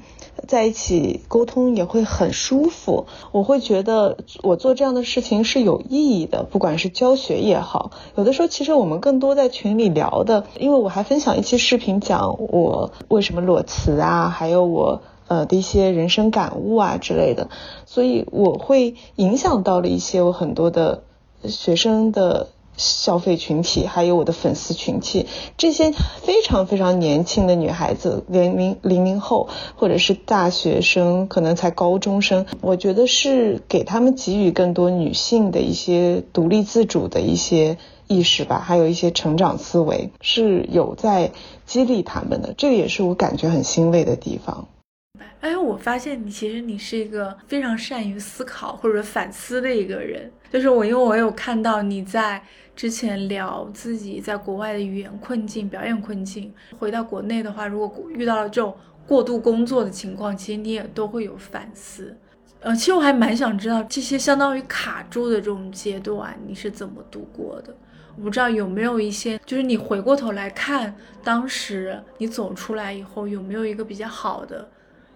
[0.47, 3.05] 在一起沟通也会很舒服。
[3.31, 15.01] 我会觉得我做这样的事情是有意义的，不管是教学也好，有的时候其实我们更多在群里聊的，因为我还分享一期视频讲我为什么裸辞啊，还有我。
[15.29, 17.49] 呃的一些人生感悟啊之类的，
[17.85, 21.03] 所以我会影响到了一些我很多的
[21.43, 22.47] 学生的
[22.77, 25.25] 消费群体，还有我的粉丝群体，
[25.57, 41.31] 这些非常非常年轻的女孩子，零零零零后或者是大学生，可能才高中生，我觉得是给他们给予更多女性的一些独立自主的一些意识吧，还有一些成长思维是有在
[41.65, 44.67] 激励他们的，这个也是我感觉很欣慰的地方。
[45.41, 50.31] 哎，我发现你其实你是一个非常善于思考或者反思的一个人。
[50.51, 52.41] 就是我，因为我有看到你在
[52.75, 62.15] 之前聊自己在国外的语言困境、表演困境，回到国内的话，如果遇到了这种过度工作的情况，其实你也都会有反思。
[62.61, 67.75] 呃，其实我还蛮想知道这些相当于卡住的这种阶段，你是怎么度过的？
[68.15, 74.67] 我不知道有没有一些，就是你回过头来看，当时你走出来以后，有没有一个比较好的？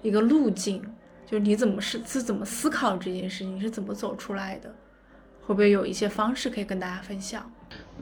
[0.01, 0.81] 一个路径，
[1.25, 4.69] 就是你怎么是是怎么思考这件事情，是怎么走出来的？
[5.43, 7.51] 会不会有一些方式可以跟大家分享？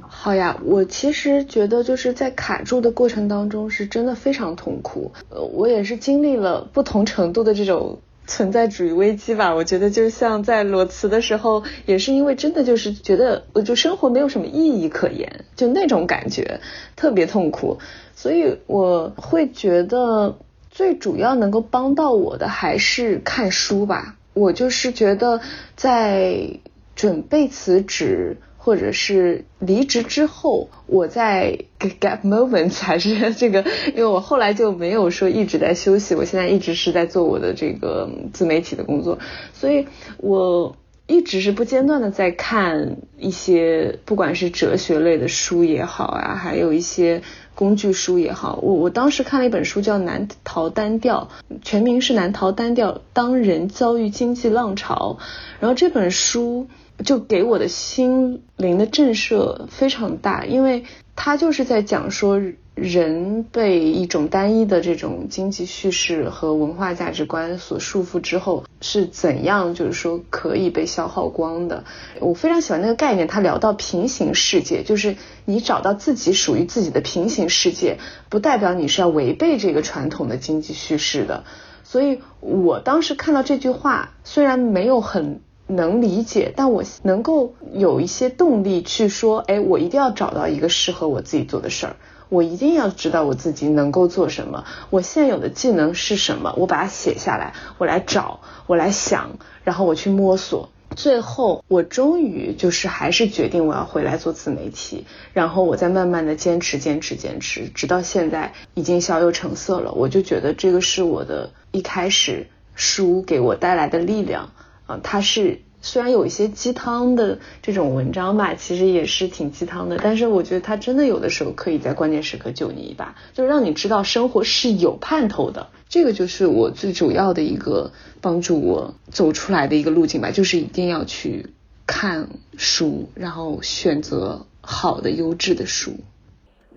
[0.01, 5.11] 好呀，我其实觉得就是在卡住的过程当中，是真的非常痛苦。
[5.29, 9.55] 呃，我也是经历了不同程度的这种存在主义危机吧。
[9.55, 16.59] 我觉得就像在裸辞的时候，也是因为真的就是觉得我就生活没有什么意义可言，就那种感觉
[16.95, 17.77] 特别痛苦，
[18.15, 20.37] 所以我会觉得。
[20.69, 24.15] 最主要能够帮到我的还是看书吧。
[24.33, 25.41] 我就是觉得
[25.75, 26.59] 在
[26.95, 39.17] 准备辞职或者是离职之后，我在 gap moments 还是 这个，因为我后来就没有说一直在休息，我现在一直是在做我的这个自媒体的工作，
[39.53, 47.21] 所以我一直是不间断的在看一些不管是哲学类的书也好啊，还有一些。
[47.59, 51.27] 工具书也好，我我当时看了一本书叫《难逃单调》，
[51.61, 55.17] 全名是《难逃单调：当人遭遇经济浪潮》，
[55.59, 56.67] 然后这本书
[57.03, 60.85] 就给我的心灵的震慑非常大，因为
[61.17, 62.39] 它就是在讲说。
[62.81, 71.83] 人被一种单一的这种经济叙事和文化价值观所束缚之后，是怎样就是说可以被消耗光的？
[72.19, 77.97] 我非常喜欢那个概念，他聊到平行世界，就是你找到自己属于自己的平行世界，
[78.29, 81.43] 不代表你是要违背这个传统的经济叙事的。
[81.83, 91.95] 所以我当时看到这句话，虽然没有很能理解，但我能够有一些动力去说，哎，我一定要找到一个适合我自己做的事儿。
[92.29, 99.31] 我一定要知道我自己能够做什么，我现有的技能是什么，我把它写下来，我来找，我来想，
[99.63, 109.91] 然后我去摸索，最后我终于就是还是决定我要回来做自媒体，然后我再慢慢的坚持坚持坚持，直到现在已经小有成色了。
[109.93, 114.51] 我就觉得这个是我的一开始书给我带来的力量
[114.85, 115.61] 啊，它是。
[115.81, 125.67] 虽然有一些鸡汤的这种文章吧，其实也是挺鸡汤的，但是我觉得它真的有的时候可以在关键时刻救你一把，就让你知道生活是有盼头的。
[125.87, 131.47] 这个就是我最主要的一个帮助我走出来的一个路径吧，就是一定要去
[131.87, 135.93] 看书，然后选择好的优质的书。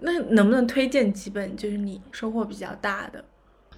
[0.00, 3.24] 那能不能推荐几本就是你收获比较大的？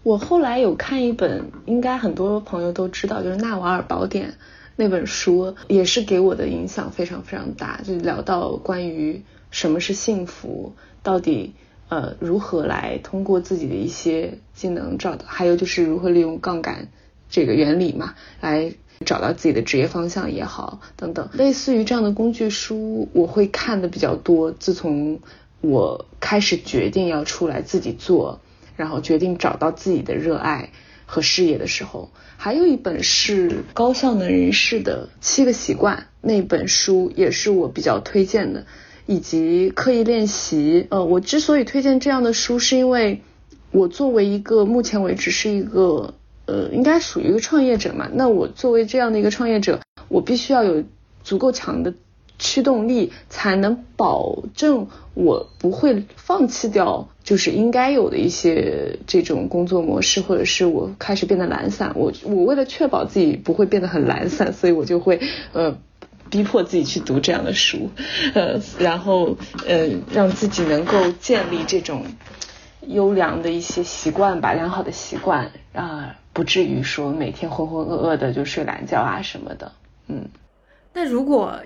[0.02, 4.28] 我后来有看一本，应该很多朋友都知道，就是《纳瓦尔宝典》
[4.76, 7.80] 那本书，也是给我的影响非常非常大。
[7.82, 10.72] 就聊到关于什么是幸福，
[11.02, 11.54] 到底
[11.88, 16.88] 呃如何来通过自己的一些技能找到，还有就是如何利用杠杆
[17.28, 18.72] 这个原理嘛，来
[19.04, 21.28] 找到自己的职业方向也好，等等。
[21.34, 24.50] 类似于这样的工具书，我会看的比较多。
[24.52, 25.20] 自从
[25.60, 28.40] 我开始决定要出来自己做。
[28.76, 30.70] 然后决定找到自己的热爱
[31.06, 38.66] 和事业的时候，还有一本是高效能人士的七个习惯，那本书也是我比较推荐的，
[39.06, 40.86] 以及刻意练习。
[40.90, 43.22] 呃，我之所以推荐这样的书，是因为
[43.70, 46.14] 我作为一个目前为止是一个
[46.46, 48.08] 呃，应该属于一个创业者嘛。
[48.12, 50.84] 那我作为这样的一个创业者，我必须要有
[51.22, 51.94] 足够强的。
[52.38, 61.92] 驱动力才能保证我不会放弃掉，就是应该有的一些这种工作模式，或者是我开始变得懒散。
[61.94, 65.20] 我我为了确保自己不会变得很懒散，所以我就会
[65.52, 65.78] 呃
[66.28, 67.90] 逼迫自己去读这样的书，
[68.34, 72.04] 呃，然后呃让自己能够建立这种
[72.88, 79.72] 优良的一些习惯吧，良好的习惯啊，不至于说每天浑浑噩噩的就睡懒觉啊什么的。
[80.08, 80.28] 嗯，
[80.92, 81.60] 那如果。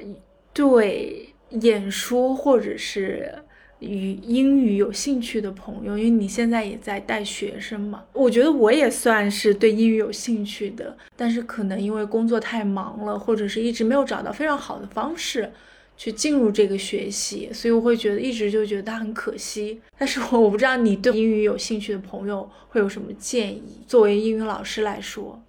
[0.58, 3.32] 对演说或者是
[3.78, 15.48] 与英语有兴趣的朋友，因为你现在也在带学生嘛，我觉得我也算是对英语有兴趣的，但是可能因为工作太忙了，或者是一直没有找到非常好的方式
[15.96, 19.80] 去进入这个学习，所以我会觉得一直就觉得它很可惜。
[19.96, 25.40] 但是我我不知道你对英语有兴趣的朋友会有什么建议，作为英语老师来说。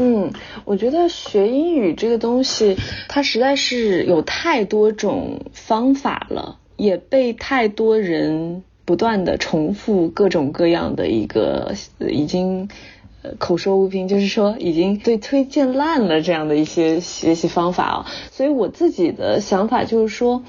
[0.00, 0.32] 嗯，
[0.64, 2.76] 我觉得学英语这个东西，
[3.08, 12.68] 它实在是有太多种方法了，也被太多人不断的重复各种各样的一个已经
[13.38, 18.06] 口说无凭，就是说已经被推荐烂了这样的一些学习方法啊。
[18.30, 20.44] 所以我自己的想法就是说，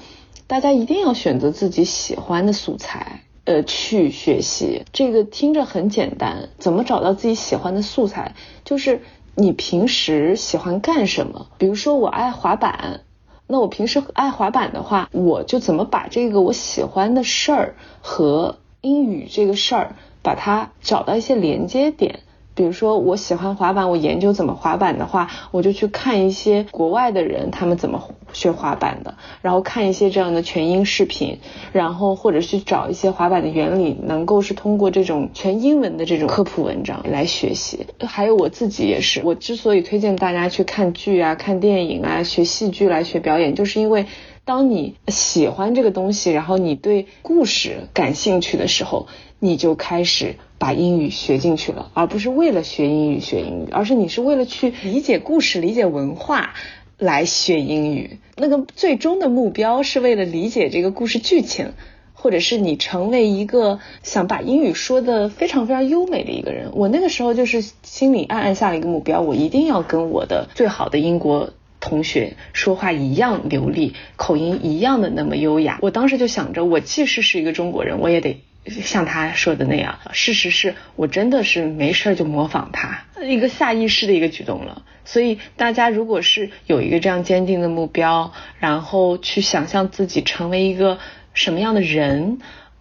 [0.46, 4.84] 大家一定要选择自己喜欢的素材，呃，去学习。
[4.92, 8.36] 这个听着很简单，怎么找到自己喜欢的素材？
[8.64, 9.00] 就是。
[9.34, 11.46] 你平时喜欢干什么？
[11.56, 13.00] 比如说我爱滑板，
[13.46, 22.20] 那我平时爱滑板的话，我就怎么把这个我喜欢的事儿和英语这个事儿，把它找到一些连接点。
[22.54, 31.38] 比如说，我喜欢滑板，我研究怎么滑板的话，我就去看一些国外的人他们怎么学滑板的，然后看一些这样的全英视频，
[31.72, 37.86] 然后或者去找一些滑板的原理，能够是通过这种全英文的这种科普文章来学习。
[38.00, 44.06] 还有我自己也是，我之所以推荐大家去看剧啊、看电影啊、学戏剧来学表演，就是因为
[44.44, 49.06] 当你喜欢这个东西，然后你对故事感兴趣的时候，
[49.40, 50.36] 你就开始。
[50.60, 56.52] 把英语学进去了，而不是为了学英语学英语，而是你是为了去理解故事、理解文化
[56.98, 58.18] 来学英语。
[58.36, 61.72] 那个最终的目标是为了理解这个故事剧情，
[62.12, 66.72] 或者是你成为一个想把英语说的非常非常优美的一个人。
[66.74, 75.78] 我那个时候就是心里暗暗下了一个目标，我一定要跟我的最好的英国同学说话一样流利，口音一样的那么优雅。
[75.80, 78.42] 我当时就想着，我即使是一个中国人，我也得。
[78.66, 84.84] 像他说的那样，事实是我真的是没事就模仿他，一个下意识的一个举动了。
[85.04, 90.98] 所以大家如果是有一个这样坚定的目标，然后去想象自己成为一个
[91.32, 92.38] 什么样的人，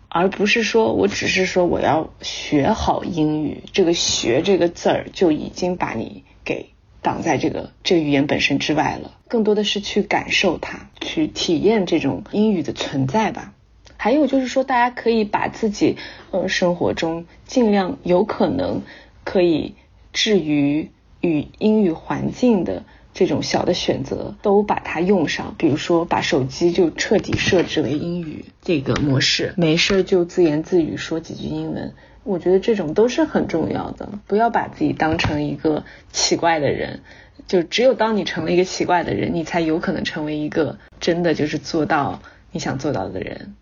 [0.10, 6.72] 而不是说我只是说我要学好英语，这个“学”这个字儿就已经把你给
[7.02, 9.16] 挡在这个这个语言本身之外了。
[9.28, 13.54] 更多的是去感受它，去体验这种英语的存在吧。
[14.02, 15.97] 还有就是说，大家可以把自己
[16.32, 18.82] 呃生活中尽量有可能
[19.26, 19.76] 可以
[20.14, 20.89] 置于
[21.20, 25.54] 与英语环境的这种小的选择，都把它用上。
[25.58, 31.93] 比如说，把手机就彻底设置为英语这个模式，没事就自言自语说几句英文。
[32.24, 34.08] 我觉得这种都是很重要的。
[34.28, 35.84] 不要把自己当成一个
[36.14, 37.02] 奇怪的人，
[37.47, 42.22] 就只有当你成为一个奇怪的人，你才有可能成为一个真的就是做到
[42.54, 43.56] 你想做到的人。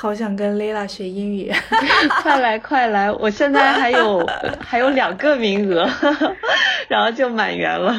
[0.00, 1.52] 好想跟 Lila 学英语，
[2.22, 3.10] 快来快来！
[3.10, 4.24] 我现在还有
[4.64, 5.90] 还有两个名额，
[6.88, 7.92] 然后就满员了。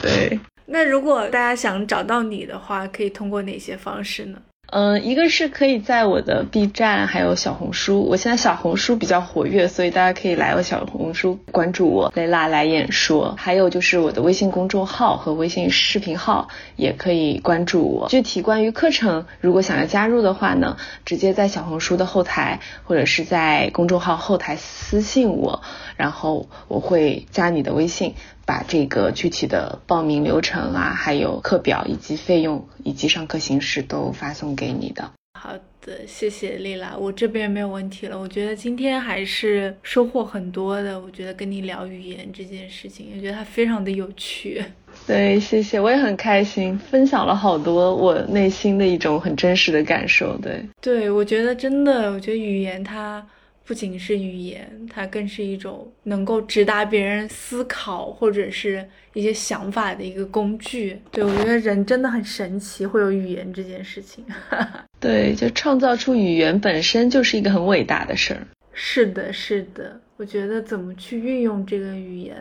[0.00, 4.38] 对，那如果大家想找到你的话，可以通过哪些方式呢？
[4.72, 13.34] 嗯，一个是可以在我的 B 站还有小红书，我现在小红书比较活跃，所以大家可以来我小红书关注我，雷拉来演说。
[13.36, 18.08] 还有就是我的微信公众号和微信视频号也可以关注我。
[18.08, 25.62] 具体关于课程，如果想要加入的话呢，直接在小红书的后台或者是在公众号后台私信我，
[25.96, 28.14] 然后我会加你的微信。
[28.50, 35.08] 把这个具体的报名流程啊，还有课表以及费用以及上课形式都发送给你的。
[35.38, 38.18] 好的，谢谢丽拉，我这边没有问题了。
[38.18, 41.00] 我觉得今天还是收获很多的。
[41.00, 44.60] 我觉得跟你聊语言这件事情，我觉得它非常的有趣。
[45.06, 50.36] 对，谢谢，我也很开心，分享了好多我内心的一种很真实的感受。
[50.38, 53.24] 对，对我觉得真的，我觉得语言它。
[53.64, 58.84] 不仅是语言，它更是一种能够直达别人思考或者是
[59.14, 60.98] 一些想法的一个工具。
[61.12, 64.24] 对我觉得人真的很神奇，会有语言这件事情。
[64.98, 68.44] 对，就创造出语言本身就是一个很伟大的事儿。
[68.72, 72.36] 是的，是的，我觉得怎么去运用这个语言，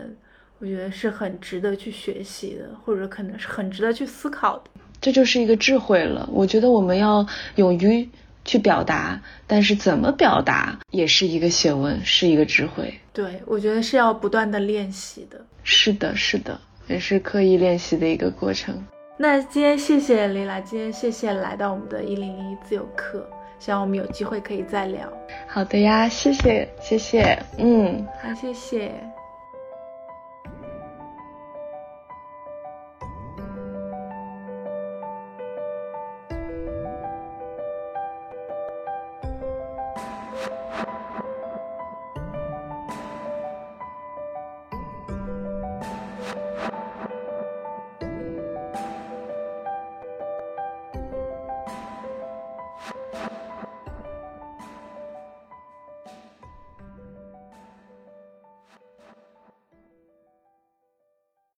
[0.57, 4.63] 我觉得是很值得去学习的，或者可能是很值得去思考的。
[4.99, 6.27] 这就是一个智慧了。
[6.33, 7.23] 我觉得我们要
[7.57, 8.09] 勇于。
[8.45, 12.93] 去表达，但是怎么表达也是一个学问，是一个智慧。
[13.13, 15.39] 对，我觉得是要不断的练习的。
[15.63, 18.83] 是的，是的，也是刻意练习的一个过程。
[19.17, 23.29] 那今天谢谢丽拉，今天谢谢来到我们的一零一自由课，
[23.59, 25.11] 希望我们有机会可以再聊。
[25.47, 28.91] 好的呀，谢谢，谢谢，嗯，好，谢谢。